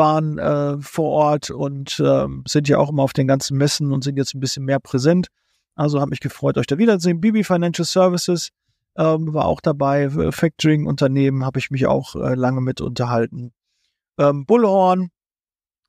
waren 0.00 0.38
äh, 0.38 0.80
vor 0.80 1.10
Ort 1.10 1.50
und 1.50 2.02
ähm, 2.02 2.42
sind 2.48 2.68
ja 2.68 2.78
auch 2.78 2.88
immer 2.88 3.02
auf 3.02 3.12
den 3.12 3.28
ganzen 3.28 3.58
Messen 3.58 3.92
und 3.92 4.02
sind 4.02 4.16
jetzt 4.16 4.34
ein 4.34 4.40
bisschen 4.40 4.64
mehr 4.64 4.80
präsent. 4.80 5.26
Also 5.74 6.00
habe 6.00 6.08
mich 6.08 6.20
gefreut, 6.20 6.56
euch 6.56 6.66
da 6.66 6.78
wiederzusehen. 6.78 7.20
Bibi 7.20 7.44
Financial 7.44 7.84
Services 7.84 8.48
ähm, 8.96 9.34
war 9.34 9.44
auch 9.44 9.60
dabei. 9.60 10.08
Factoring-Unternehmen 10.32 11.44
habe 11.44 11.58
ich 11.58 11.70
mich 11.70 11.86
auch 11.86 12.16
äh, 12.16 12.34
lange 12.34 12.62
mit 12.62 12.80
unterhalten. 12.80 13.52
Ähm, 14.18 14.46
Bullhorn 14.46 15.10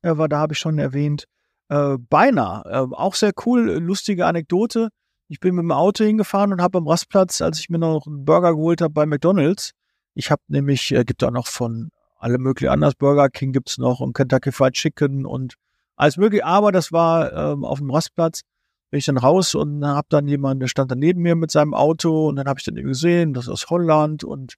äh, 0.02 0.14
war 0.18 0.28
da, 0.28 0.40
habe 0.40 0.52
ich 0.52 0.58
schon 0.58 0.78
erwähnt. 0.78 1.24
Äh, 1.70 1.96
Beinahe, 1.98 2.64
äh, 2.66 2.94
auch 2.94 3.14
sehr 3.14 3.32
cool, 3.46 3.78
lustige 3.78 4.26
Anekdote. 4.26 4.90
Ich 5.28 5.40
bin 5.40 5.54
mit 5.54 5.62
dem 5.62 5.72
Auto 5.72 6.04
hingefahren 6.04 6.52
und 6.52 6.60
habe 6.60 6.76
am 6.76 6.86
Rastplatz, 6.86 7.40
als 7.40 7.58
ich 7.60 7.70
mir 7.70 7.78
noch 7.78 8.06
einen 8.06 8.26
Burger 8.26 8.52
geholt 8.52 8.82
habe 8.82 8.92
bei 8.92 9.06
McDonalds, 9.06 9.72
ich 10.14 10.30
habe 10.30 10.42
nämlich, 10.48 10.92
äh, 10.92 11.04
gibt 11.04 11.24
auch 11.24 11.30
noch 11.30 11.46
von 11.46 11.88
alle 12.22 12.38
möglichen 12.38 12.70
anders. 12.70 12.94
Burger 12.94 13.28
King 13.28 13.52
gibt's 13.52 13.78
noch 13.78 14.00
und 14.00 14.14
Kentucky 14.14 14.52
Fried 14.52 14.74
Chicken 14.74 15.26
und 15.26 15.54
alles 15.96 16.16
mögliche. 16.16 16.46
Aber 16.46 16.72
das 16.72 16.92
war 16.92 17.32
ähm, 17.32 17.64
auf 17.64 17.78
dem 17.78 17.90
Rastplatz. 17.90 18.42
Bin 18.90 18.98
ich 18.98 19.06
dann 19.06 19.16
raus 19.16 19.54
und 19.54 19.84
habe 19.84 20.06
dann 20.10 20.28
jemanden, 20.28 20.60
der 20.60 20.68
stand 20.68 20.90
dann 20.90 20.98
neben 20.98 21.22
mir 21.22 21.34
mit 21.34 21.50
seinem 21.50 21.74
Auto 21.74 22.28
und 22.28 22.36
dann 22.36 22.46
habe 22.46 22.60
ich 22.60 22.64
dann 22.64 22.76
irgendwie 22.76 22.92
gesehen, 22.92 23.34
das 23.34 23.44
ist 23.44 23.50
aus 23.50 23.70
Holland 23.70 24.22
und 24.22 24.54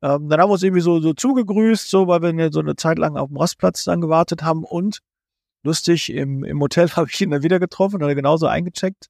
ähm, 0.00 0.28
dann 0.28 0.40
haben 0.40 0.48
wir 0.48 0.52
uns 0.54 0.62
irgendwie 0.62 0.80
so, 0.80 1.00
so 1.00 1.12
zugegrüßt, 1.12 1.90
so, 1.90 2.06
weil 2.06 2.22
wir 2.22 2.52
so 2.52 2.60
eine 2.60 2.76
Zeit 2.76 2.98
lang 2.98 3.16
auf 3.16 3.28
dem 3.28 3.36
Rastplatz 3.36 3.84
dann 3.84 4.00
gewartet 4.00 4.42
haben 4.42 4.64
und 4.64 5.00
lustig, 5.64 6.12
im, 6.12 6.44
im 6.44 6.60
Hotel 6.60 6.88
habe 6.96 7.08
ich 7.10 7.20
ihn 7.20 7.30
dann 7.30 7.42
wieder 7.42 7.58
getroffen, 7.58 8.00
hat 8.00 8.08
er 8.08 8.14
genauso 8.14 8.46
eingecheckt, 8.46 9.08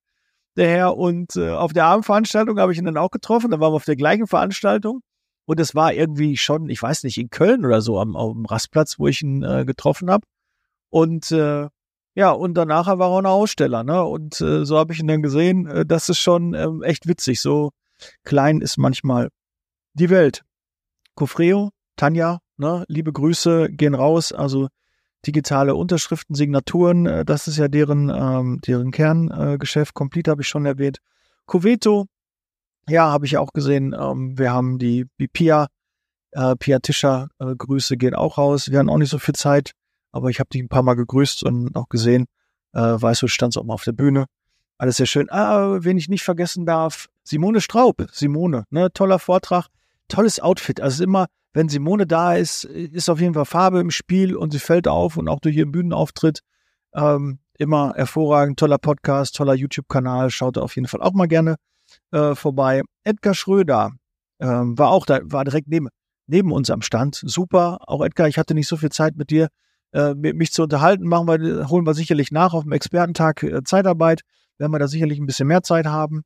der 0.57 0.69
Herr. 0.69 0.97
Und 0.97 1.37
äh, 1.37 1.51
auf 1.51 1.73
der 1.73 1.85
Abendveranstaltung 1.85 2.59
habe 2.59 2.73
ich 2.73 2.79
ihn 2.79 2.87
dann 2.87 2.97
auch 2.97 3.11
getroffen, 3.11 3.51
dann 3.51 3.61
waren 3.61 3.73
wir 3.73 3.77
auf 3.77 3.85
der 3.85 3.97
gleichen 3.97 4.27
Veranstaltung. 4.27 5.03
Und 5.47 5.61
es 5.61 5.75
war 5.75 5.93
irgendwie 5.93 6.37
schon, 6.37 6.69
ich 6.69 6.83
weiß 6.83 7.05
nicht, 7.05 7.19
in 7.19 7.31
Köln 7.31 7.65
oder 7.65 7.81
so 7.83 8.01
am, 8.01 8.17
am 8.17 8.47
Rastplatz, 8.47 8.99
wo 8.99 9.09
ich 9.09 9.23
ihn 9.23 9.43
äh, 9.43 9.65
getroffen 9.65 10.11
habe. 10.11 10.27
Und 10.91 11.31
äh, 11.33 11.69
ja, 12.15 12.31
und 12.31 12.55
danach 12.55 12.87
war 12.87 13.01
er 13.01 13.07
auch 13.07 13.19
ein 13.19 13.27
Aussteller, 13.27 13.83
ne? 13.83 14.05
Und 14.05 14.41
äh, 14.41 14.65
so 14.65 14.79
habe 14.79 14.93
ich 14.93 15.01
ihn 15.01 15.09
dann 15.09 15.23
gesehen. 15.23 15.67
Äh, 15.67 15.85
das 15.85 16.09
ist 16.09 16.19
schon 16.19 16.55
äh, 16.55 16.69
echt 16.85 17.09
witzig. 17.09 17.41
So 17.41 17.73
klein 18.23 18.61
ist 18.61 18.79
manchmal 18.79 19.31
die 19.95 20.11
Welt. 20.11 20.45
Cofreo, 21.17 21.71
Tanja, 21.97 22.39
ne? 22.57 22.85
Liebe 22.89 23.13
Grüße 23.13 23.69
gehen 23.71 23.95
raus. 23.95 24.33
Also 24.33 24.69
digitale 25.27 25.75
Unterschriften, 25.75 26.37
Signaturen, 26.37 27.07
äh, 27.07 27.25
das 27.25 27.49
ist 27.49 27.59
ja 27.59 27.69
deren, 27.69 28.11
ähm, 28.11 28.61
deren 28.67 28.91
Kerngeschäft. 28.91 29.91
Äh, 29.91 29.95
Complete 29.95 30.31
habe 30.31 30.43
ich 30.43 30.49
schon 30.49 30.67
erwähnt. 30.67 30.99
Coveto, 31.47 32.07
ja, 32.88 33.11
habe 33.11 33.26
ich 33.26 33.37
auch 33.37 33.53
gesehen. 33.53 33.95
Ähm, 33.99 34.38
wir 34.38 34.53
haben 34.53 34.79
die, 34.79 35.07
die 35.19 35.29
Pia, 35.29 35.69
äh, 36.33 36.57
Pia 36.57 36.79
Tischer, 36.79 37.29
äh, 37.38 37.55
Grüße 37.57 37.97
gehen 37.97 38.14
auch 38.14 38.38
raus. 38.38 38.71
Wir 38.71 38.79
haben 38.79 38.91
auch 38.91 38.99
nicht 38.99 39.11
so 39.11 39.19
viel 39.19 39.35
Zeit, 39.35 39.73
aber 40.12 40.31
ich 40.31 40.41
habe 40.41 40.49
die 40.53 40.62
ein 40.62 40.69
paar 40.69 40.83
Mal 40.83 40.95
gegrüßt 40.95 41.43
und 41.45 41.75
auch 41.76 41.88
gesehen. 41.88 42.26
Äh, 42.73 42.99
du 42.99 43.29
standst 43.29 43.57
auch 43.57 43.64
mal 43.64 43.75
auf 43.75 43.85
der 43.85 43.93
Bühne. 43.93 44.26
Alles 44.79 44.97
sehr 44.97 45.07
schön. 45.07 45.31
Ah, 45.31 45.79
wen 45.81 45.97
ich 45.97 46.09
nicht 46.09 46.25
vergessen 46.25 46.67
darf, 46.67 47.07
Simone 47.23 47.61
Straub. 47.61 48.07
Simone, 48.11 48.64
ne, 48.71 48.93
toller 48.93 49.19
Vortrag, 49.19 49.69
tolles 50.09 50.41
Outfit. 50.41 50.81
Also 50.81 51.05
immer, 51.05 51.26
wenn 51.53 51.69
Simone 51.69 52.07
da 52.07 52.35
ist, 52.35 52.64
ist 52.64 53.09
auf 53.09 53.21
jeden 53.21 53.35
Fall 53.35 53.45
Farbe 53.45 53.81
im 53.81 53.93
Spiel 53.93 54.35
und 54.37 54.53
sie 54.53 54.59
fällt 54.59 54.88
auf 54.88 55.17
und 55.17 55.29
auch 55.29 55.41
durch 55.41 55.57
ihren 55.57 55.71
Bühnenauftritt. 55.71 56.41
Ähm, 56.93 57.38
immer 57.57 57.95
hervorragend, 57.95 58.59
toller 58.59 58.79
Podcast, 58.79 59.37
toller 59.37 59.55
YouTube-Kanal. 59.55 60.31
Schaut 60.31 60.57
da 60.57 60.62
auf 60.62 60.75
jeden 60.75 60.88
Fall 60.88 61.03
auch 61.03 61.12
mal 61.12 61.29
gerne 61.29 61.57
äh, 62.11 62.35
vorbei. 62.35 62.83
Edgar 63.05 63.35
Schröder 63.35 63.93
ähm, 64.41 64.79
war 64.79 64.91
auch 64.91 65.07
da, 65.07 65.21
war 65.25 65.45
direkt 65.45 65.69
neben, 65.69 65.89
neben 66.27 66.53
uns 66.53 66.71
am 66.71 66.83
Stand. 66.83 67.21
Super. 67.25 67.79
Auch 67.87 68.05
Edgar, 68.05 68.29
ich 68.29 68.39
hatte 68.39 68.55
nicht 68.55 68.69
so 68.69 68.77
viel 68.77 68.91
Zeit 68.91 69.17
mit 69.17 69.31
dir, 69.31 69.49
äh, 69.93 70.15
mich 70.15 70.53
zu 70.53 70.63
unterhalten. 70.63 71.07
Machen 71.07 71.29
wir, 71.29 71.69
holen 71.69 71.87
wir 71.87 71.95
sicherlich 71.95 72.31
nach 72.31 72.55
auf 72.55 72.65
dem 72.65 72.73
Expertentag 72.73 73.43
äh, 73.43 73.63
Zeitarbeit. 73.65 74.23
Werden 74.59 74.73
wir 74.73 74.79
da 74.79 74.89
sicherlich 74.89 75.19
ein 75.19 75.27
bisschen 75.27 75.49
mehr 75.49 75.63
Zeit 75.63 75.87
haben. 75.87 76.23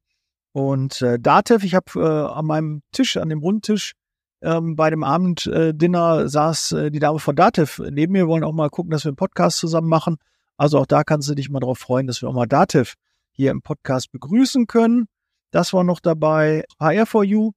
Und 0.53 1.03
äh, 1.03 1.19
Datev, 1.19 1.65
ich 1.65 1.75
habe 1.75 1.87
äh, 1.97 2.33
an 2.33 2.47
meinem 2.47 2.83
Tisch, 2.93 3.17
an 3.17 3.29
dem 3.29 3.41
Rundtisch, 3.41 3.93
ähm, 4.41 4.77
bei 4.77 4.91
dem 4.91 5.03
Abenddinner 5.03 6.21
äh, 6.21 6.29
saß 6.29 6.73
äh, 6.73 6.91
die 6.91 7.01
Dame 7.01 7.19
von 7.19 7.37
Datev 7.37 7.83
neben 7.91 8.13
mir. 8.13 8.25
Wir 8.25 8.29
wollen 8.29 8.45
auch 8.45 8.53
mal 8.53 8.71
gucken, 8.71 8.91
dass 8.91 9.05
wir 9.05 9.11
einen 9.11 9.17
Podcast 9.17 9.59
zusammen 9.59 9.89
machen. 9.89 10.17
Also 10.57 10.79
auch 10.79 10.87
da 10.87 11.05
kannst 11.05 11.29
du 11.29 11.35
dich 11.35 11.51
mal 11.51 11.61
darauf 11.61 11.79
freuen, 11.79 12.07
dass 12.07 12.23
wir 12.23 12.29
auch 12.29 12.35
mal 12.35 12.47
Datev 12.47 12.95
hier 13.33 13.51
im 13.51 13.63
Podcast 13.63 14.13
begrüßen 14.13 14.67
können. 14.67 15.07
Das 15.50 15.73
war 15.73 15.85
noch 15.85 16.00
dabei. 16.00 16.64
HR4U, 16.81 17.52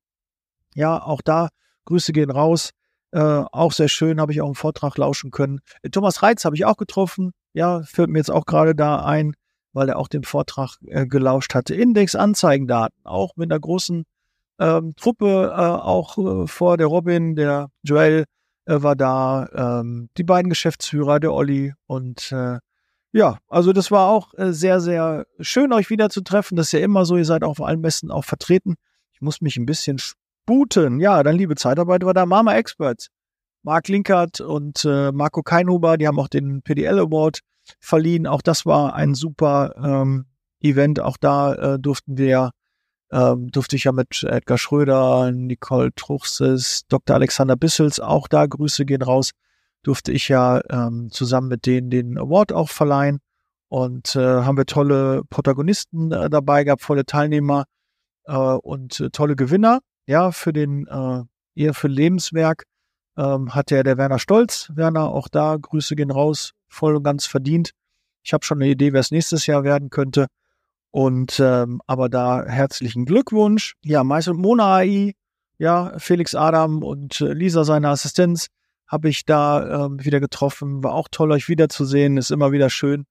ja, 0.75 1.01
auch 1.01 1.21
da 1.21 1.49
Grüße 1.85 2.13
gehen 2.13 2.31
raus. 2.31 2.71
Äh, 3.11 3.19
auch 3.19 3.73
sehr 3.73 3.89
schön, 3.89 4.21
habe 4.21 4.31
ich 4.31 4.41
auch 4.41 4.45
einen 4.45 4.55
Vortrag 4.55 4.97
lauschen 4.97 5.31
können. 5.31 5.59
Äh, 5.81 5.89
Thomas 5.89 6.23
Reitz 6.23 6.45
habe 6.45 6.55
ich 6.55 6.65
auch 6.65 6.77
getroffen. 6.77 7.31
Ja, 7.53 7.81
fällt 7.83 8.09
mir 8.09 8.19
jetzt 8.19 8.31
auch 8.31 8.45
gerade 8.45 8.73
da 8.73 9.03
ein, 9.03 9.33
weil 9.73 9.89
er 9.89 9.97
auch 9.97 10.07
den 10.07 10.23
Vortrag 10.23 10.77
äh, 10.87 11.05
gelauscht 11.05 11.53
hatte. 11.53 11.75
Index-Anzeigendaten, 11.75 12.97
auch 13.03 13.35
mit 13.35 13.51
einer 13.51 13.59
großen 13.59 14.05
ähm, 14.59 14.95
Truppe, 14.95 15.53
äh, 15.53 15.59
auch 15.59 16.17
äh, 16.17 16.47
vor 16.47 16.77
der 16.77 16.87
Robin, 16.87 17.35
der 17.35 17.67
Joel 17.83 18.25
äh, 18.65 18.81
war 18.81 18.95
da, 18.95 19.81
ähm, 19.81 20.09
die 20.17 20.23
beiden 20.23 20.49
Geschäftsführer, 20.49 21.19
der 21.19 21.33
Olli 21.33 21.73
und 21.87 22.33
ja, 23.13 23.37
also 23.47 23.73
das 23.73 23.91
war 23.91 24.07
auch 24.09 24.33
äh, 24.35 24.53
sehr, 24.53 24.79
sehr 24.79 25.25
schön, 25.39 25.73
euch 25.73 25.89
wieder 25.89 26.09
zu 26.09 26.21
treffen. 26.21 26.55
Das 26.55 26.67
ist 26.67 26.71
ja 26.73 26.79
immer 26.79 27.05
so, 27.05 27.17
ihr 27.17 27.25
seid 27.25 27.43
auf 27.43 27.61
allen 27.61 27.81
Messen 27.81 28.11
auch 28.11 28.25
vertreten. 28.25 28.75
Ich 29.13 29.21
muss 29.21 29.41
mich 29.41 29.57
ein 29.57 29.65
bisschen 29.65 29.97
sputen. 29.99 30.99
Ja, 30.99 31.21
dann 31.23 31.35
liebe 31.35 31.55
Zeitarbeit 31.55 32.05
war 32.05 32.13
da 32.13 32.25
Mama 32.25 32.55
Experts. 32.55 33.09
Marc 33.63 33.89
Linkert 33.89 34.41
und 34.41 34.85
äh, 34.85 35.11
Marco 35.11 35.43
Keinhuber, 35.43 35.97
die 35.97 36.07
haben 36.07 36.19
auch 36.19 36.29
den 36.29 36.61
PDL 36.61 36.99
Award 36.99 37.41
verliehen. 37.79 38.25
Auch 38.25 38.41
das 38.41 38.65
war 38.65 38.95
ein 38.95 39.13
super 39.13 39.75
ähm, 39.77 40.25
Event. 40.61 40.99
Auch 40.99 41.17
da 41.17 41.53
äh, 41.53 41.79
durften 41.79 42.17
wir, 42.17 42.51
ähm, 43.11 43.51
durfte 43.51 43.75
ich 43.75 43.83
ja 43.83 43.91
mit 43.91 44.23
Edgar 44.23 44.57
Schröder, 44.57 45.31
Nicole 45.31 45.93
Truchses, 45.95 46.87
Dr. 46.87 47.15
Alexander 47.15 47.55
Bissels, 47.55 47.99
auch 47.99 48.27
da 48.27 48.45
Grüße 48.45 48.85
gehen 48.85 49.01
raus, 49.01 49.31
durfte 49.83 50.11
ich 50.11 50.27
ja 50.27 50.61
ähm, 50.69 51.09
zusammen 51.11 51.47
mit 51.47 51.65
denen 51.65 51.89
den 51.89 52.17
Award 52.17 52.53
auch 52.53 52.69
verleihen. 52.69 53.19
Und 53.67 54.15
äh, 54.15 54.19
haben 54.19 54.57
wir 54.57 54.65
tolle 54.65 55.23
Protagonisten 55.29 56.11
äh, 56.11 56.29
dabei 56.29 56.65
gehabt, 56.65 56.81
volle 56.81 57.05
Teilnehmer 57.05 57.65
äh, 58.25 58.35
und 58.35 58.99
äh, 58.99 59.09
tolle 59.11 59.35
Gewinner. 59.35 59.79
Ja, 60.07 60.31
für 60.31 60.51
den 60.51 60.87
äh, 60.87 61.21
eher 61.55 61.73
für 61.73 61.87
Lebenswerk 61.87 62.63
ähm, 63.17 63.53
hat 63.55 63.71
ja 63.71 63.83
der 63.83 63.97
Werner 63.97 64.19
Stolz. 64.19 64.71
Werner, 64.75 65.09
auch 65.09 65.27
da 65.29 65.57
Grüße 65.57 65.95
gehen 65.95 66.11
raus, 66.11 66.51
voll 66.67 66.95
und 66.95 67.03
ganz 67.03 67.25
verdient. 67.25 67.71
Ich 68.23 68.33
habe 68.33 68.45
schon 68.45 68.61
eine 68.61 68.69
Idee, 68.69 68.93
wer 68.93 68.99
es 68.99 69.11
nächstes 69.11 69.47
Jahr 69.47 69.63
werden 69.63 69.89
könnte. 69.89 70.27
Und 70.91 71.39
ähm, 71.39 71.81
aber 71.87 72.09
da 72.09 72.43
herzlichen 72.45 73.05
Glückwunsch. 73.05 73.75
Ja, 73.83 74.03
Mais 74.03 74.27
und 74.27 74.37
Mona 74.37 74.75
AI, 74.75 75.13
ja, 75.57 75.93
Felix 75.97 76.35
Adam 76.35 76.83
und 76.83 77.21
äh, 77.21 77.33
Lisa, 77.33 77.63
seine 77.63 77.89
Assistenz, 77.89 78.47
habe 78.91 79.07
ich 79.07 79.25
da 79.25 79.85
ähm, 79.85 80.03
wieder 80.03 80.19
getroffen. 80.19 80.83
War 80.83 80.93
auch 80.93 81.07
toll, 81.09 81.31
euch 81.31 81.47
wiederzusehen. 81.47 82.17
Ist 82.17 82.29
immer 82.29 82.51
wieder 82.51 82.69
schön, 82.69 83.05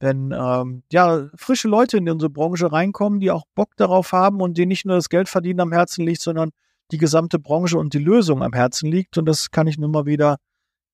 wenn 0.00 0.32
ähm, 0.32 0.82
ja 0.90 1.28
frische 1.36 1.68
Leute 1.68 1.98
in 1.98 2.10
unsere 2.10 2.30
Branche 2.30 2.72
reinkommen, 2.72 3.20
die 3.20 3.30
auch 3.30 3.44
Bock 3.54 3.76
darauf 3.76 4.12
haben 4.12 4.40
und 4.40 4.58
die 4.58 4.66
nicht 4.66 4.86
nur 4.86 4.96
das 4.96 5.08
Geld 5.08 5.28
verdienen 5.28 5.60
am 5.60 5.72
Herzen 5.72 6.04
liegt, 6.04 6.20
sondern 6.20 6.50
die 6.90 6.98
gesamte 6.98 7.38
Branche 7.38 7.78
und 7.78 7.94
die 7.94 8.00
Lösung 8.00 8.42
am 8.42 8.52
Herzen 8.52 8.90
liegt. 8.90 9.18
Und 9.18 9.26
das 9.26 9.52
kann 9.52 9.68
ich 9.68 9.78
nur 9.78 9.88
mal 9.88 10.04
wieder 10.04 10.38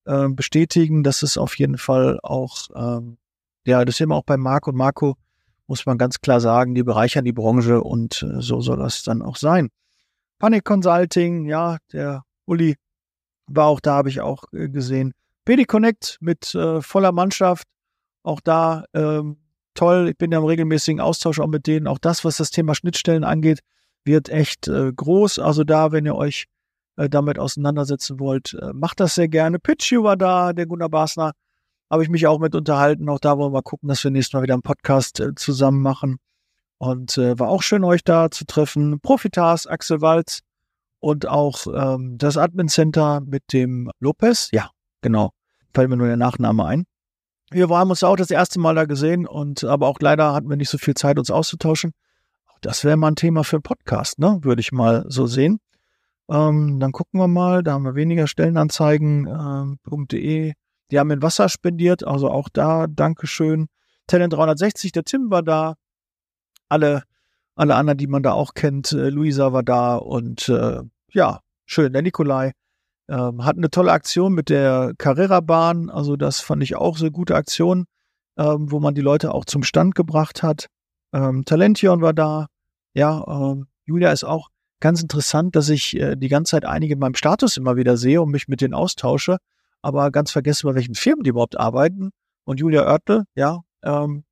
äh, 0.04 0.28
bestätigen. 0.28 1.02
Das 1.02 1.22
ist 1.22 1.38
auf 1.38 1.58
jeden 1.58 1.78
Fall 1.78 2.18
auch, 2.22 2.68
ähm, 2.74 3.16
ja, 3.64 3.82
das 3.86 3.94
ist 3.94 4.00
immer 4.02 4.16
auch 4.16 4.24
bei 4.24 4.36
Marco 4.36 4.70
und 4.70 4.76
Marco, 4.76 5.16
muss 5.66 5.86
man 5.86 5.96
ganz 5.96 6.20
klar 6.20 6.42
sagen, 6.42 6.74
die 6.74 6.82
bereichern 6.82 7.24
die 7.24 7.32
Branche 7.32 7.82
und 7.82 8.22
äh, 8.22 8.42
so 8.42 8.60
soll 8.60 8.76
das 8.76 9.02
dann 9.02 9.22
auch 9.22 9.36
sein. 9.36 9.70
Panic 10.38 10.64
Consulting, 10.64 11.46
ja, 11.46 11.78
der 11.90 12.22
Uli 12.44 12.76
war 13.46 13.66
auch 13.66 13.80
da, 13.80 13.94
habe 13.94 14.08
ich 14.08 14.20
auch 14.20 14.44
äh, 14.52 14.68
gesehen. 14.68 15.12
PD 15.44 15.64
Connect 15.64 16.18
mit 16.20 16.54
äh, 16.54 16.80
voller 16.82 17.12
Mannschaft, 17.12 17.66
auch 18.22 18.40
da 18.40 18.84
ähm, 18.94 19.38
toll. 19.74 20.08
Ich 20.08 20.18
bin 20.18 20.32
ja 20.32 20.38
im 20.38 20.44
regelmäßigen 20.44 21.00
Austausch 21.00 21.38
auch 21.38 21.46
mit 21.46 21.66
denen. 21.66 21.86
Auch 21.86 21.98
das, 21.98 22.24
was 22.24 22.38
das 22.38 22.50
Thema 22.50 22.74
Schnittstellen 22.74 23.24
angeht, 23.24 23.60
wird 24.04 24.28
echt 24.28 24.66
äh, 24.68 24.92
groß. 24.92 25.38
Also 25.38 25.62
da, 25.62 25.92
wenn 25.92 26.06
ihr 26.06 26.16
euch 26.16 26.46
äh, 26.96 27.08
damit 27.08 27.38
auseinandersetzen 27.38 28.18
wollt, 28.18 28.54
äh, 28.54 28.72
macht 28.72 29.00
das 29.00 29.14
sehr 29.14 29.28
gerne. 29.28 29.58
Pitchu 29.58 30.02
war 30.02 30.16
da, 30.16 30.52
der 30.52 30.66
Gunnar 30.66 30.88
Basner, 30.88 31.32
habe 31.90 32.02
ich 32.02 32.08
mich 32.08 32.26
auch 32.26 32.40
mit 32.40 32.54
unterhalten. 32.54 33.08
Auch 33.08 33.20
da 33.20 33.38
wollen 33.38 33.52
wir 33.52 33.62
gucken, 33.62 33.88
dass 33.88 34.02
wir 34.02 34.10
nächstes 34.10 34.34
Mal 34.34 34.42
wieder 34.42 34.54
einen 34.54 34.62
Podcast 34.62 35.20
äh, 35.20 35.34
zusammen 35.36 35.82
machen. 35.82 36.16
Und 36.78 37.16
war 37.16 37.48
auch 37.48 37.62
schön, 37.62 37.84
euch 37.84 38.04
da 38.04 38.30
zu 38.30 38.44
treffen. 38.44 39.00
Profitas, 39.00 39.66
Axel 39.66 40.02
Walz 40.02 40.40
und 41.00 41.26
auch 41.26 41.66
ähm, 41.66 42.18
das 42.18 42.36
Admin 42.36 42.68
Center 42.68 43.20
mit 43.20 43.52
dem 43.52 43.90
Lopez. 44.00 44.48
Ja, 44.52 44.70
genau. 45.02 45.30
Fällt 45.74 45.90
mir 45.90 45.96
nur 45.96 46.06
der 46.06 46.16
Nachname 46.16 46.64
ein. 46.64 46.84
Wir 47.50 47.68
haben 47.68 47.90
uns 47.90 48.02
auch 48.02 48.16
das 48.16 48.30
erste 48.30 48.58
Mal 48.58 48.74
da 48.74 48.86
gesehen 48.86 49.26
und 49.26 49.62
aber 49.62 49.86
auch 49.86 49.98
leider 50.00 50.32
hatten 50.32 50.48
wir 50.48 50.56
nicht 50.56 50.70
so 50.70 50.78
viel 50.78 50.94
Zeit, 50.94 51.18
uns 51.18 51.30
auszutauschen. 51.30 51.92
Das 52.60 52.84
wäre 52.84 52.96
mal 52.96 53.08
ein 53.08 53.16
Thema 53.16 53.44
für 53.44 53.56
einen 53.56 53.62
Podcast, 53.62 54.18
ne? 54.18 54.38
Würde 54.42 54.60
ich 54.60 54.72
mal 54.72 55.04
so 55.08 55.26
sehen. 55.26 55.60
Ähm, 56.28 56.80
dann 56.80 56.92
gucken 56.92 57.20
wir 57.20 57.28
mal, 57.28 57.62
da 57.62 57.74
haben 57.74 57.84
wir 57.84 57.94
weniger 57.94 58.26
Stellenanzeigen.de. 58.26 60.48
Ähm, 60.48 60.54
die 60.90 60.98
haben 60.98 61.08
mir 61.08 61.22
Wasser 61.22 61.48
spendiert, 61.48 62.04
also 62.04 62.30
auch 62.30 62.48
da 62.48 62.86
Dankeschön. 62.88 63.66
Talent 64.06 64.32
360, 64.32 64.92
der 64.92 65.04
Tim 65.04 65.30
war 65.30 65.42
da. 65.42 65.74
Alle, 66.68 67.02
alle 67.56 67.74
anderen, 67.74 67.98
die 67.98 68.06
man 68.06 68.22
da 68.22 68.32
auch 68.32 68.54
kennt. 68.54 68.92
Äh, 68.92 69.08
Luisa 69.08 69.52
war 69.52 69.62
da 69.62 69.96
und 69.96 70.48
äh, 70.48 70.82
ja, 71.12 71.40
schön. 71.64 71.92
Der 71.92 72.02
Nikolai 72.02 72.52
ähm, 73.08 73.44
hat 73.44 73.56
eine 73.56 73.70
tolle 73.70 73.92
Aktion 73.92 74.34
mit 74.34 74.50
der 74.50 74.92
Carrera-Bahn. 74.98 75.90
Also 75.90 76.16
das 76.16 76.40
fand 76.40 76.62
ich 76.62 76.76
auch 76.76 76.96
so 76.96 77.10
gute 77.10 77.34
Aktion, 77.34 77.86
ähm, 78.38 78.70
wo 78.70 78.78
man 78.78 78.94
die 78.94 79.00
Leute 79.00 79.32
auch 79.34 79.44
zum 79.44 79.62
Stand 79.62 79.94
gebracht 79.94 80.42
hat. 80.42 80.66
Ähm, 81.12 81.44
Talention 81.44 82.02
war 82.02 82.12
da. 82.12 82.46
Ja, 82.94 83.24
ähm, 83.26 83.66
Julia 83.84 84.12
ist 84.12 84.24
auch 84.24 84.48
ganz 84.80 85.00
interessant, 85.02 85.56
dass 85.56 85.68
ich 85.68 85.96
äh, 85.96 86.16
die 86.16 86.28
ganze 86.28 86.50
Zeit 86.52 86.64
einige 86.64 86.94
in 86.94 87.00
meinem 87.00 87.14
Status 87.14 87.56
immer 87.56 87.76
wieder 87.76 87.96
sehe 87.96 88.20
und 88.20 88.30
mich 88.30 88.48
mit 88.48 88.60
denen 88.60 88.74
austausche, 88.74 89.38
aber 89.82 90.10
ganz 90.10 90.30
vergesse, 90.30 90.66
bei 90.66 90.74
welchen 90.74 90.94
Firmen 90.94 91.24
die 91.24 91.30
überhaupt 91.30 91.58
arbeiten. 91.58 92.10
und 92.44 92.60
Julia 92.60 92.82
Oertle, 92.82 93.24
ja, 93.34 93.60
ähm, 93.82 94.24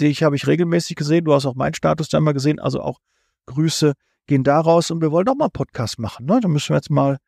dich 0.00 0.22
habe 0.22 0.36
ich 0.36 0.46
regelmäßig 0.46 0.96
gesehen. 0.96 1.24
Du 1.24 1.34
hast 1.34 1.46
auch 1.46 1.54
meinen 1.54 1.74
Status 1.74 2.08
da 2.08 2.18
immer 2.18 2.32
gesehen. 2.32 2.58
Also 2.58 2.80
auch 2.80 2.98
Grüße 3.46 3.94
gehen 4.26 4.44
da 4.44 4.60
raus 4.60 4.90
und 4.90 5.00
wir 5.00 5.12
wollen 5.12 5.26
doch 5.26 5.34
mal 5.34 5.46
einen 5.46 5.52
Podcast 5.52 5.98
machen. 5.98 6.26
Ne? 6.26 6.40
Da 6.40 6.48
müssen 6.48 6.70
wir 6.70 6.76
jetzt 6.76 6.90
mal 6.90 7.18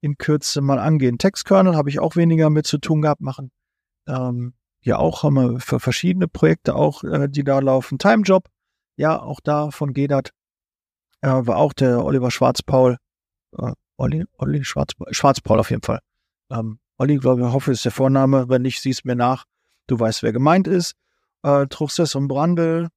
in 0.00 0.16
Kürze 0.18 0.60
mal 0.60 0.78
angehen. 0.78 1.18
Textkernel 1.18 1.76
habe 1.76 1.90
ich 1.90 2.00
auch 2.00 2.16
weniger 2.16 2.50
mit 2.50 2.66
zu 2.66 2.78
tun 2.78 3.02
gehabt, 3.02 3.20
machen 3.20 3.50
ähm, 4.06 4.54
ja 4.82 4.98
auch, 4.98 5.22
haben 5.22 5.34
wir 5.34 5.60
für 5.60 5.80
verschiedene 5.80 6.28
Projekte 6.28 6.74
auch, 6.74 7.02
äh, 7.04 7.28
die 7.28 7.44
da 7.44 7.58
laufen. 7.58 7.98
Timejob, 7.98 8.48
ja, 8.96 9.20
auch 9.20 9.40
da 9.40 9.70
von 9.70 9.92
GEDAT 9.92 10.30
äh, 11.22 11.28
war 11.28 11.56
auch 11.56 11.72
der 11.72 12.04
Oliver 12.04 12.30
Schwarzpaul, 12.30 12.98
äh, 13.58 13.72
Olli, 13.96 14.24
Olli 14.38 14.64
Schwarz, 14.64 14.92
Schwarzpaul 15.10 15.58
auf 15.58 15.70
jeden 15.70 15.82
Fall. 15.82 16.00
Ähm, 16.50 16.78
Olli, 16.98 17.16
glaube 17.16 17.42
ich, 17.42 17.52
hoffe, 17.52 17.72
ist 17.72 17.84
der 17.84 17.92
Vorname. 17.92 18.48
Wenn 18.48 18.62
nicht, 18.62 18.80
siehst 18.80 19.04
mir 19.04 19.16
nach. 19.16 19.44
Du 19.86 19.98
weißt, 19.98 20.22
wer 20.22 20.32
gemeint 20.32 20.66
ist. 20.66 20.94
Äh, 21.42 21.66
Truchsess 21.66 22.14
und 22.14 22.28
Brandel 22.28 22.88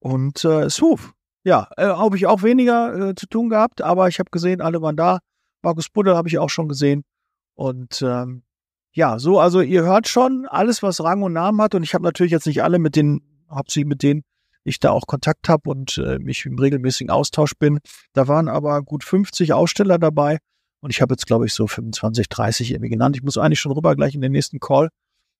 und 0.00 0.44
äh, 0.44 0.68
Suf. 0.70 1.12
Ja, 1.44 1.68
äh, 1.76 1.86
habe 1.86 2.16
ich 2.16 2.26
auch 2.26 2.42
weniger 2.42 3.10
äh, 3.10 3.14
zu 3.14 3.26
tun 3.26 3.48
gehabt, 3.48 3.80
aber 3.80 4.08
ich 4.08 4.18
habe 4.18 4.30
gesehen, 4.30 4.60
alle 4.60 4.82
waren 4.82 4.96
da. 4.96 5.20
Markus 5.62 5.88
Buddel 5.88 6.16
habe 6.16 6.28
ich 6.28 6.38
auch 6.38 6.50
schon 6.50 6.68
gesehen. 6.68 7.04
Und 7.54 8.02
ähm, 8.02 8.42
ja, 8.92 9.18
so, 9.18 9.38
also 9.38 9.60
ihr 9.60 9.82
hört 9.82 10.08
schon 10.08 10.46
alles, 10.46 10.82
was 10.82 11.02
Rang 11.02 11.22
und 11.22 11.32
Namen 11.32 11.60
hat. 11.60 11.74
Und 11.74 11.82
ich 11.82 11.94
habe 11.94 12.04
natürlich 12.04 12.32
jetzt 12.32 12.46
nicht 12.46 12.62
alle 12.62 12.78
mit 12.78 12.96
denen, 12.96 13.44
hauptsächlich 13.50 13.86
mit 13.86 14.02
denen 14.02 14.22
ich 14.64 14.80
da 14.80 14.90
auch 14.90 15.06
Kontakt 15.06 15.48
habe 15.48 15.70
und 15.70 15.98
äh, 15.98 16.18
mich 16.18 16.44
im 16.44 16.58
regelmäßigen 16.58 17.10
Austausch 17.10 17.52
bin. 17.58 17.78
Da 18.12 18.26
waren 18.26 18.48
aber 18.48 18.82
gut 18.82 19.04
50 19.04 19.52
Aussteller 19.52 19.98
dabei. 19.98 20.38
Und 20.80 20.90
ich 20.90 21.00
habe 21.00 21.14
jetzt, 21.14 21.26
glaube 21.26 21.46
ich, 21.46 21.54
so 21.54 21.66
25, 21.66 22.28
30 22.28 22.72
irgendwie 22.72 22.90
genannt. 22.90 23.16
Ich 23.16 23.22
muss 23.22 23.38
eigentlich 23.38 23.60
schon 23.60 23.72
rüber 23.72 23.94
gleich 23.96 24.14
in 24.14 24.20
den 24.20 24.32
nächsten 24.32 24.58
Call. 24.58 24.88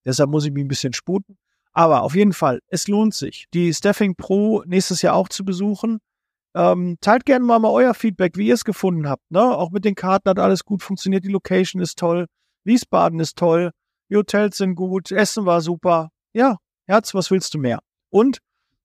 Deshalb 0.04 0.30
muss 0.30 0.44
ich 0.44 0.52
mich 0.52 0.64
ein 0.64 0.68
bisschen 0.68 0.92
sputen. 0.92 1.36
Aber 1.76 2.04
auf 2.04 2.14
jeden 2.14 2.32
Fall, 2.32 2.60
es 2.68 2.88
lohnt 2.88 3.12
sich, 3.12 3.48
die 3.52 3.74
Staffing 3.74 4.16
Pro 4.16 4.62
nächstes 4.64 5.02
Jahr 5.02 5.14
auch 5.14 5.28
zu 5.28 5.44
besuchen. 5.44 5.98
Ähm, 6.54 6.96
teilt 7.02 7.26
gerne 7.26 7.44
mal, 7.44 7.58
mal 7.58 7.68
euer 7.68 7.92
Feedback, 7.92 8.38
wie 8.38 8.46
ihr 8.46 8.54
es 8.54 8.64
gefunden 8.64 9.06
habt. 9.06 9.30
Ne? 9.30 9.42
Auch 9.42 9.70
mit 9.70 9.84
den 9.84 9.94
Karten 9.94 10.30
hat 10.30 10.38
alles 10.38 10.64
gut 10.64 10.82
funktioniert. 10.82 11.24
Die 11.24 11.28
Location 11.28 11.82
ist 11.82 11.98
toll. 11.98 12.28
Wiesbaden 12.64 13.20
ist 13.20 13.36
toll. 13.36 13.72
Die 14.08 14.16
Hotels 14.16 14.56
sind 14.56 14.74
gut. 14.74 15.12
Essen 15.12 15.44
war 15.44 15.60
super. 15.60 16.08
Ja, 16.32 16.56
Herz, 16.86 17.12
was 17.12 17.30
willst 17.30 17.52
du 17.52 17.58
mehr? 17.58 17.80
Und 18.08 18.38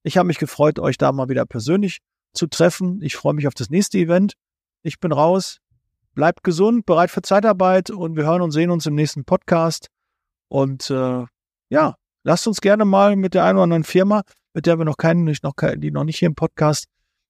ich 0.03 0.17
habe 0.17 0.27
mich 0.27 0.37
gefreut, 0.37 0.77
euch 0.77 0.97
da 0.97 1.13
mal 1.13 1.29
wieder 1.29 1.45
persönlich 1.45 1.99
zu 2.33 2.47
treffen. 2.47 3.01
Ich 3.01 3.15
freue 3.15 3.35
mich 3.35 3.47
auf 3.47 3.53
das 3.53 3.69
nächste 3.69 3.99
Event. 3.99 4.33
Ich 4.83 4.99
bin 4.99 5.13
raus. 5.13 5.59
Bleibt 6.13 6.43
gesund, 6.43 6.85
bereit 6.85 7.09
für 7.09 7.21
Zeitarbeit 7.21 7.89
und 7.89 8.17
wir 8.17 8.25
hören 8.25 8.41
und 8.41 8.51
sehen 8.51 8.69
uns 8.69 8.85
im 8.85 8.95
nächsten 8.95 9.23
Podcast. 9.23 9.87
Und 10.49 10.89
äh, 10.89 11.23
ja, 11.69 11.95
lasst 12.23 12.47
uns 12.47 12.61
gerne 12.61 12.85
mal 12.85 13.15
mit 13.15 13.33
der 13.33 13.45
einen 13.45 13.57
oder 13.57 13.63
anderen 13.63 13.83
Firma, 13.83 14.23
mit 14.53 14.65
der 14.65 14.77
wir 14.77 14.85
noch 14.85 14.97
keinen, 14.97 15.25
noch, 15.43 15.53
die 15.77 15.91
noch 15.91 16.03
nicht 16.03 16.19
hier 16.19 16.27
im 16.27 16.35
Podcast 16.35 16.85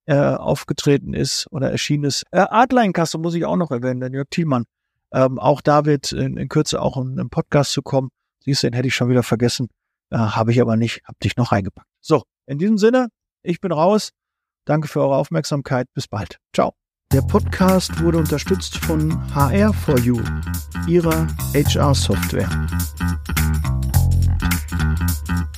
äh, 0.05 0.15
aufgetreten 0.15 1.13
ist 1.13 1.47
oder 1.51 1.71
erschienen 1.71 2.05
ist. 2.05 2.23
Äh, 2.31 2.39
Adleinkasse 2.49 3.17
muss 3.17 3.35
ich 3.35 3.45
auch 3.45 3.57
noch 3.57 3.71
erwähnen, 3.71 3.99
der 3.99 4.11
Jörg 4.11 4.27
Thielmann. 4.29 4.65
Ähm, 5.13 5.39
auch 5.39 5.61
da 5.61 5.85
wird 5.85 6.11
in, 6.11 6.37
in 6.37 6.47
Kürze 6.49 6.81
auch 6.81 6.97
ein, 6.97 7.19
ein 7.19 7.29
Podcast 7.29 7.73
zu 7.73 7.81
kommen. 7.81 8.09
Siehst 8.43 8.63
du, 8.63 8.67
den 8.67 8.73
hätte 8.73 8.87
ich 8.87 8.95
schon 8.95 9.09
wieder 9.09 9.23
vergessen. 9.23 9.69
Äh, 10.09 10.17
Habe 10.17 10.51
ich 10.51 10.61
aber 10.61 10.77
nicht, 10.77 11.01
hab 11.05 11.19
dich 11.19 11.37
noch 11.37 11.51
reingepackt. 11.51 11.87
So, 11.99 12.23
in 12.45 12.57
diesem 12.57 12.77
Sinne, 12.77 13.09
ich 13.43 13.61
bin 13.61 13.71
raus. 13.71 14.11
Danke 14.65 14.87
für 14.87 15.01
eure 15.01 15.15
Aufmerksamkeit. 15.15 15.87
Bis 15.93 16.07
bald. 16.07 16.37
Ciao. 16.53 16.73
Der 17.11 17.21
Podcast 17.21 18.01
wurde 18.01 18.17
unterstützt 18.19 18.77
von 18.77 19.11
HR4U, 19.33 20.21
ihrer 20.87 21.27
HR-Software. 21.53 22.49
Thank 24.71 24.99
you. 25.29 25.50